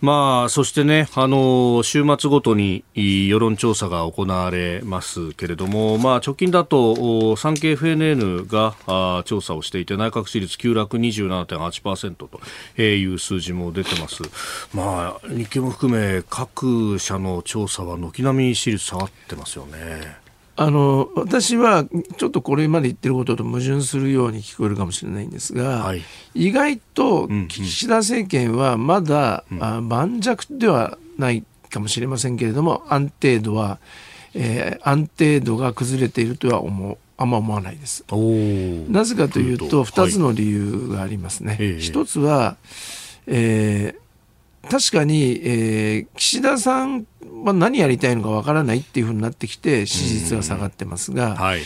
[0.00, 14.22] まあ、そしてね、あの、週末ごとに世論調査が行われますけれども、まあ、直近だと、産経 FNN があ調査をしていて、内閣支持率急落27.8%という数字も出てます。
[14.74, 20.19] まあ、日経も含め、各社の調査は軒並み支持率下がってますよね。
[20.60, 21.86] あの私は
[22.18, 26.02] ちょっとこれまで言ってることと矛盾するように聞こえるかもしれないんですが、はい、
[26.34, 29.56] 意外と岸田政権はまだ、うん。
[29.56, 33.78] うん、あ盤石ではないかもしれませんけれども安定度は、
[34.34, 38.04] えー、安定度が崩れているとは思うあんま思わないです。
[38.90, 41.54] なぜかというと2つの理由がありますね。
[41.54, 42.58] はい、1つは、
[43.26, 43.99] えー
[44.68, 47.06] 確かに、えー、岸田さん
[47.44, 51.62] は何やりたいのかわからないっていうふうになってきて支持率が下がってますが、はい、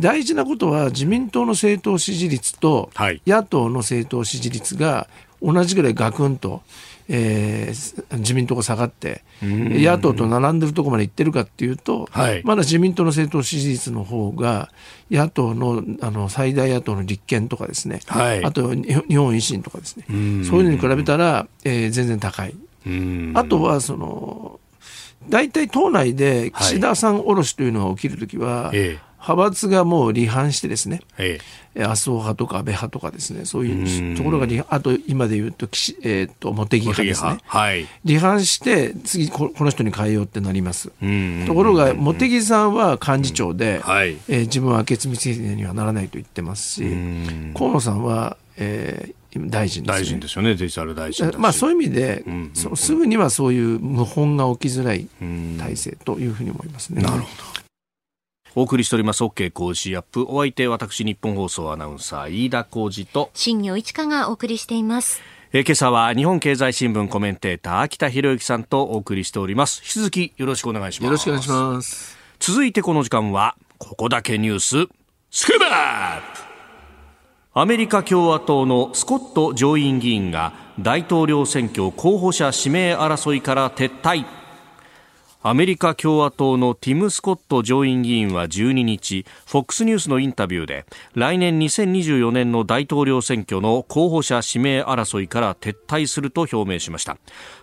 [0.00, 2.90] 大事なことは自民党の政党支持率と
[3.26, 5.08] 野党の政党支持率が
[5.40, 6.62] 同じぐらいガクンと、
[7.08, 12.42] えー自民党が下がって、野党と並んでるところまで行ってるかっていうと、はい。
[12.44, 14.70] まだ自民党の政党支持率の方が、
[15.10, 18.44] 野党のあの最大野党の立憲とかですね、はい。
[18.44, 22.54] あと日本維新とかですね、そういうのに比べたら、えー全然高い。
[22.86, 23.32] うん。
[23.34, 24.60] あとはその
[25.28, 37.38] 大体党内で岸田さんおろしというのが起きるときは、ええ派閥がもう離反してですね、ええ麻生派とか安倍派とかですね、そういうところがあと今で言うと岸、えー、と茂木え派ですね。
[37.44, 37.86] はい。
[38.06, 40.92] 離反して、次こ、この人に変えようってなります。
[41.04, 46.84] んところが、茂木さんは幹事長で、はいえー自分は明智光秀にはならないと言ってますし、
[47.54, 50.00] 河野さんは、えー今大臣です、ね。
[50.04, 51.28] 大臣ですよね、デジタル大臣。
[51.38, 55.08] まあ、そういう意味で、そうすぐにはそういう謀反が起きづらい
[55.58, 57.02] 体制というふうに思いますね。
[57.02, 57.63] なるほど。
[58.56, 60.26] お送りしております OK 工事アップ。
[60.28, 65.20] お相手、私、日本放送アナウンサー、飯田浩二と、新業一華がお送りしています。
[65.52, 69.82] えー今朝は日本経済新聞コメンテーター、秋田博之さんとお送りしております。
[69.82, 71.04] 引き続きよろしくお願いします。
[71.04, 72.16] よろしくお願いします。
[72.38, 74.88] 続いてこの時間は、ここだけニュース、
[75.30, 76.54] スクープアップ
[77.56, 84.24] アメリカ共和党のスコット上院議員が大統領選挙候補者指名争いから撤退。
[85.46, 97.18] アメリカ共和党のティム・スコット上院議員は12日、FOX ニュースのインタビューで、来年2024年の大統領選挙の候補者指名争いから撤退すると表明しました。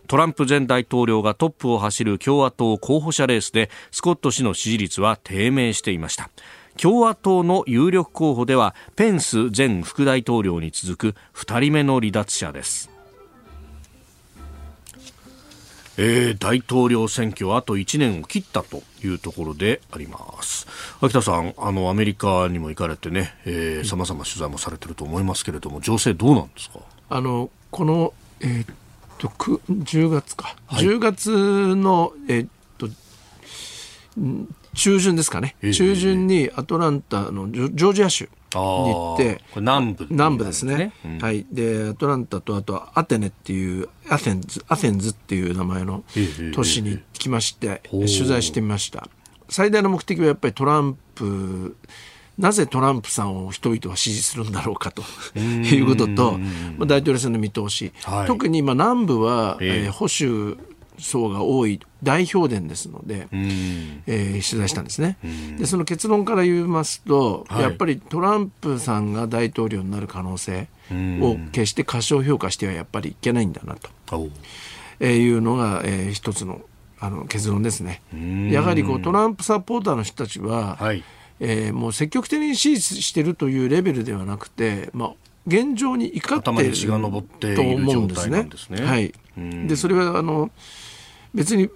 [0.06, 6.30] トランプ前大統領がトップを走る共和党候補者レースで、スコット氏の支持率は低迷していました。
[6.80, 12.91] 共和党の有力候補では、ペンス前副大統領に続く2人目の離脱者です。
[15.98, 20.68] えー大統領選挙あと1年を切ったというところであります。
[21.02, 23.34] 秋田さんあのアメリカにも行かれてね
[23.84, 26.80] さまざま取材もされてると思いますけれども情勢どうなんですか？
[27.10, 28.76] あの、この、えーっ
[29.18, 30.56] と、く10月か。
[30.70, 32.88] 10月の、えーっと、
[34.22, 35.56] ん中旬ですかね。
[35.62, 38.26] ええ中旬にアトランタのジョージア州。
[38.26, 38.30] に
[38.60, 41.18] 行って、南部南部ですね、うん。
[41.20, 41.45] はい。
[41.52, 49.08] でアトランタとあとアテネっていうアテンズアテンズっていう名前のええ都市に行きまして、ええ取材してみました。
[49.49, 51.76] 最大の目的はやっぱりトランプ
[52.38, 55.04] なぜトランプさんを人々は支持するんだろうかと
[55.38, 56.38] いうことと、
[56.78, 58.28] まあ、大統領選の見通し、はい。
[58.28, 59.86] 特にまあ南部は、ええ。
[59.86, 60.58] えー保守
[61.02, 64.04] 層が多い大票田ですので、うん。
[64.08, 65.18] えー取材したんですね、
[65.58, 67.62] でその結論から言いますと、はい。
[67.64, 73.76] やっぱりトランプさんが大統領になる可能性を決して過小評価してはやっぱりいけないんだな
[74.06, 74.30] と、
[74.99, 76.62] えーいうのが、えー一つの
[76.99, 78.02] あの結論ですね。
[78.52, 81.04] やはりこうトランプサポーターの人たちは、はい。
[81.39, 85.12] えーもう積極的に支持しているというレベルではなくて、まあ、
[85.47, 88.47] 現状に怒って頭いるに血が上っていると思うんですね。
[88.56, 88.86] すね。
[88.86, 89.14] はい。
[89.38, 90.52] うんでそれはあの
[91.34, 91.70] 別に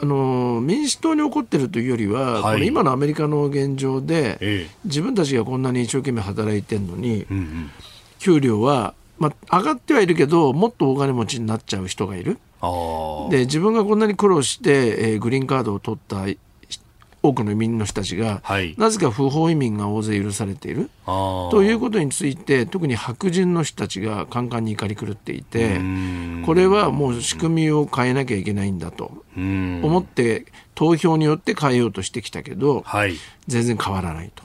[0.00, 2.54] あの民主党に起こってるというよりは、はい。
[2.54, 4.76] この今のアメリカの現状で、ええ。
[4.84, 7.70] 自分たちがこんなに一生懸命働いてるのに、うんうん。
[8.18, 12.38] 給料は、まあ、上がってはいるけどもっとお金持ちになっちゃう人がいる。
[13.30, 16.26] で自分がこんなに苦労して、えーグリーンカードを取った
[17.22, 18.74] 多くの移民の人たちが、はい。
[18.76, 20.90] なぜか不法移民が大勢許されている。
[21.06, 26.42] ということについて特に白人の人たちがカンカンに怒り狂っていてん。
[26.44, 29.80] これはもう仕組みを変えなきゃいけないんだとうん。
[29.82, 33.14] 思って投票によって変えようとしてきたけどはい。
[33.46, 34.44] 全然変わらないと。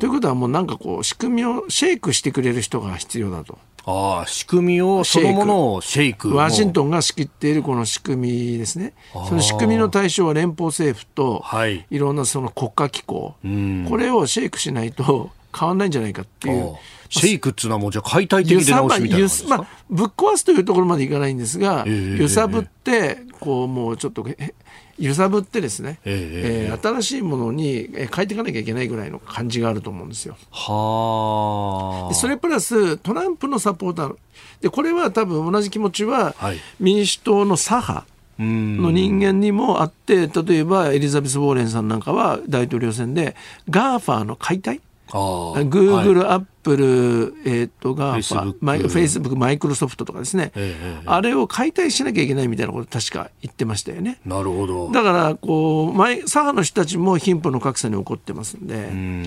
[0.00, 3.58] ということはもうなんかこう仕組みをシェイクしてくれる人が必要だと。
[3.84, 6.34] あー仕組みをそのものをシェイク。
[6.34, 8.94] ワシントンンが仕切っているこの仕組みですね。
[9.12, 11.86] その仕組みの対象は連邦政府とはい。
[11.90, 13.86] いろんなその国家機構、ん。
[13.88, 16.74] これをシェイクしないと 変わんないんじゃないかっていう。
[17.08, 22.22] シェイクっつうのはもうじゃあ解体的出直しみたいな感じですか、まあ、ぶっ壊すというところまでいかないんですが、ええ。
[22.22, 24.54] 揺さぶって、こう、もうちょっと、え
[24.98, 30.36] 揺さぶってですね、えええー新しいものにえー変えていかなきゃいけないぐらいの感じがあると思うんですよ。
[30.50, 34.16] はそれプラストランプのサポーター
[34.60, 36.58] でこれは多分同じ気持ちははい。
[36.80, 38.06] 民主党の左派
[38.38, 43.36] の人間にもあって例えばエリザベス・ウォーレンさんなんかは大統領選で
[43.70, 46.28] GAFA の解体 Google、はい。
[46.30, 51.02] アップル、えー、とガーフェイスブック、マイクロソフトとかですね、ええええ。
[51.06, 54.20] あれを解体しなきゃいけないみたいなこと確か言ってましたよね。
[54.24, 54.90] なるほど。
[54.90, 59.26] だからこう前左派の人たちも貧富の格差に起こってますんで、うん。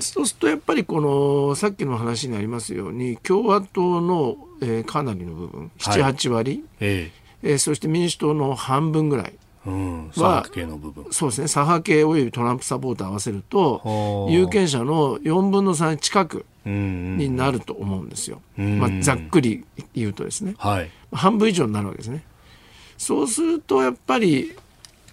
[0.00, 6.00] そうするとやっぱりこのさっきの話にありますように共和党の、えーかなりの部分はい。
[6.00, 7.10] 78割、え
[7.42, 7.54] え。
[7.54, 9.32] ーそして民主党の半分ぐらい。
[9.34, 18.40] えうん三角形の部分そうですね左派系およびトランプサポーター合わせるとはあ有権者の4分の3近くになると思うんですよ。
[18.56, 20.54] まあ、ざっくり言うとですね。
[20.58, 20.90] はい。
[21.12, 22.24] 半分以上になるわけですね。
[22.96, 24.56] そうするとやっぱり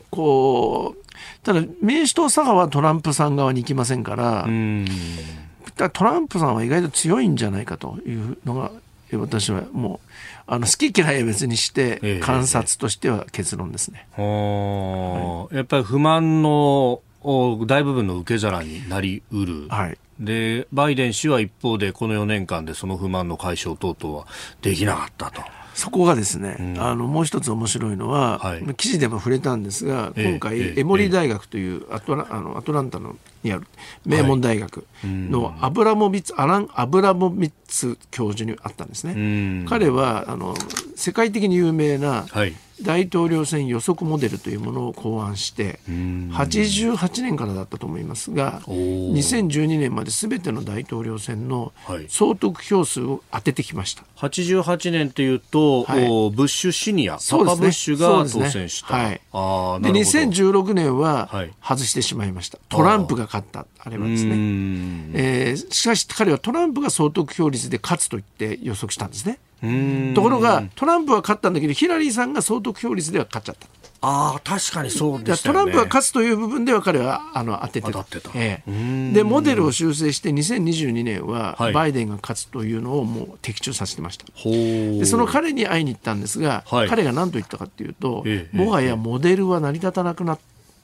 [0.10, 1.06] こう
[1.44, 4.86] ただ民主党左派はトランプさん側に行きませんから、うん。
[4.86, 8.72] だからトランプさんは意外と強いんじゃないかというのが
[9.12, 10.10] え私はもう
[10.48, 14.08] あの好き嫌いは別にしええて観察としては結論ですね。
[14.18, 19.68] はあやっぱり不満のお大部分の受け皿になりうる。
[19.70, 24.28] はいで、バイデン氏は一方でこの4年間でその不満の解消等々は
[24.62, 25.42] できなかったと。
[25.74, 33.68] そこがですね、あのもう一つ面白いのは、はい記事でも触れたんですが、ええ今回、ええエモリー大学というアトラ,、あのアトランタのにある
[34.06, 39.14] 名門大学のアブラモビッツ、アラン・アブラモビッツ教授に会ったんですね。
[39.14, 39.20] う
[39.64, 39.66] ん。
[39.68, 40.54] 彼はあの
[40.96, 42.54] 世界的に有名なはい。
[42.84, 49.14] 大統領選予測モデルというものを考案して、88年からだったと思いますが、おー。
[49.14, 52.06] 2012年まで全ての大統領選のはい。
[52.10, 54.04] 総得票数を当ててきました。
[54.18, 56.08] 88年っていうと、はい。
[56.10, 58.94] おブッシュシニア、パパブッシュが当選した。
[58.94, 59.06] はい。
[59.06, 59.90] でなるほど。
[59.90, 61.54] 2016年ははい。
[61.62, 65.12] 外してしまいました、トランプが勝った、あれはですうね、ん。
[65.14, 69.40] えーしかし彼はトランプが総得票率で勝つと言って予測したんですね。
[69.64, 70.14] うん。
[70.16, 73.68] ところが、トランプは勝ったんだけど、ヒラリーさんが総得票率では勝っちゃった。
[74.04, 75.54] ああ、確かにそうだでしね。
[75.54, 77.88] トランプが勝つという部分では彼はあの当ててた。
[77.92, 78.32] 当たってた。
[78.34, 78.72] ええ。
[78.72, 79.14] ん。
[79.14, 81.74] でモデルを修正して2022年ははい。
[81.74, 84.26] バイデンが勝つというのをもう的中させてました。
[84.34, 84.54] ほう。
[84.54, 86.90] でその彼に会いに行ったんですが、はい。
[86.90, 90.40] 彼が何と言ったかというと、ええもはやモデルは成り立たなくなっ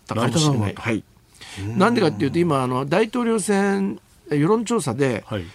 [0.06, 0.76] たかもしれない。
[0.76, 1.04] はい、
[1.78, 4.00] なんでかっていうと今あの大統領選
[4.30, 5.46] 世論調査ではい。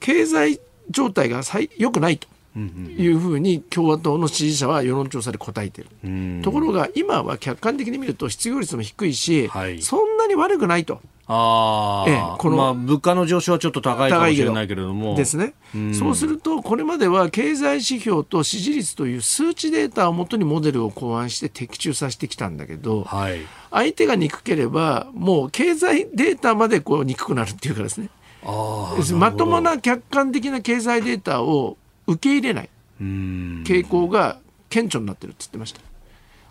[0.00, 0.60] 経済
[0.90, 5.90] 状態が最良くないというふうに共和党の支持者は世論調査で答えている。
[6.04, 11.00] うんところが今は客観的に見ると失業率も低いし、はいそんなに悪くないと。
[11.30, 15.14] ああ、ええこのまあ、物価の上昇はちょっと高いかもしれないけれども。
[15.14, 15.52] ですね、
[15.92, 23.40] そうするとこれまでは経済指標と支持率という数値データをもとにモデルを考案して的中させてきたんだけどはい。
[23.70, 28.08] 相手が憎ければもう経済データまでこう憎くなるっていうかですね。
[28.44, 31.76] あまともな客観的な経済データを
[32.06, 32.70] 受け入れない。
[33.02, 33.64] うん。
[33.66, 34.38] 傾向が
[34.70, 35.80] 顕著になってるって言ってました。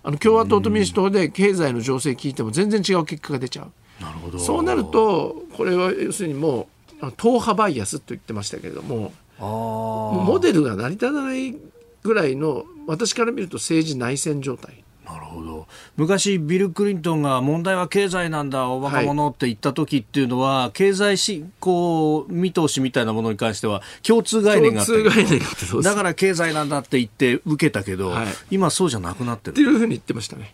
[0.03, 3.71] あの共和党と民主党で経済の情勢聞いても全然違う結果が出ちゃう
[4.01, 4.39] なるほど。
[4.39, 6.67] そうなるとこれは要するにも
[7.01, 11.55] う党派バイアスと言ってましたけれどもモデルが成り立たない
[12.03, 14.83] ぐらいの私から見ると政治内戦状態。
[15.05, 15.67] あ、なるほど。
[15.97, 25.81] 昔、ビル・クリントンが問題は経済なんだ、お若者って言った時っていうのは、経済し、こう、見通しみたいなものに関しては、共通概念があった。
[25.81, 28.27] だから経済なんだって言って受けたけど、はい。
[28.51, 29.53] 今そうじゃなくなってる。
[29.53, 30.53] っていうふうに言ってましたね。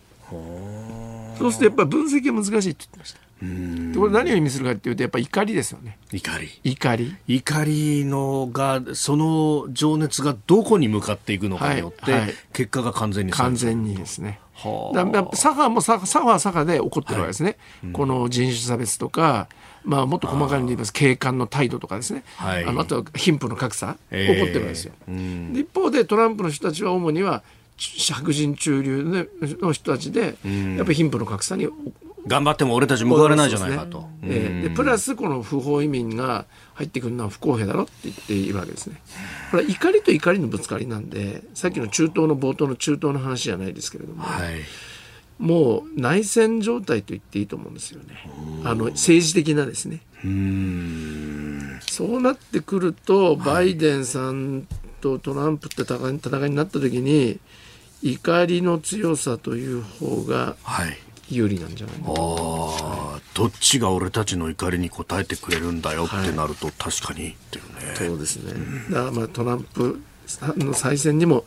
[1.38, 5.98] そうするとやっぱり分析が難しいって言ってましたでこれ何を意味するかっていうとやっぱり怒りですよね。
[6.12, 6.48] 怒り。
[6.62, 7.16] 怒り。
[7.26, 12.34] 怒りのが、その情熱がどこに向かっていくのかによって、はいはい。
[12.52, 14.40] 結果が完全に完全にですね。
[14.54, 15.36] はあ。
[15.36, 17.58] 左派も左左派は左派で起こってるわけですね、
[17.92, 19.48] この人種差別とか、
[19.84, 22.64] まあ、もっと細かに言います警官の態度とかですね、はい。
[22.64, 24.34] あのあとは貧富の格差、ええ。
[24.34, 25.52] 起こってるわけですよ、うん。
[25.52, 27.42] で一方でトランプの人たちは主には
[27.76, 29.28] 白人中流
[29.60, 30.34] の人たちで、やっ
[30.84, 31.68] ぱり貧富の格差に
[32.26, 34.08] 頑張っても俺たち報われないじゃないかと。
[34.22, 39.00] ええでプラスこの不法移民が入ってくるのは不公平だろって言っているわけですね。
[39.50, 44.54] これは怒りと怒りのぶつかりなんでさっきの中東の冒頭の中東の話じゃないですけれども、はい。
[45.38, 48.16] もう内戦状態と言っていいと思うんですよね。
[48.64, 50.00] あの政治的なですね。
[51.86, 54.66] そうなってくるとバイデンさん
[55.00, 57.38] とトランプって戦いになった時に
[58.02, 60.96] 怒りの強さという方がはい。
[61.30, 61.96] 有利なんじゃない？
[61.96, 62.14] かなあ
[63.16, 67.94] あ、どっちが俺たちの怒りに応えてくれるんだよってなると、確かにっていうね。
[67.96, 68.52] そうですね。
[68.90, 70.00] だまあトランプ
[70.56, 71.44] の再選にも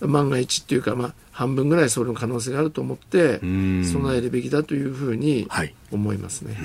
[0.00, 5.74] 万が一っていうかまあ半分ぐらいそれの可能性があると思って備えるべきだというふうにはい。
[5.90, 6.56] 思いますね。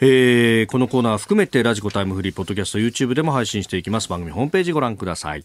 [0.00, 4.08] えーこのコーナーは含めてラジコタイムフリーポッドキャスト YouTube でも配信していきます。
[4.08, 5.44] 番組ホームページご覧ください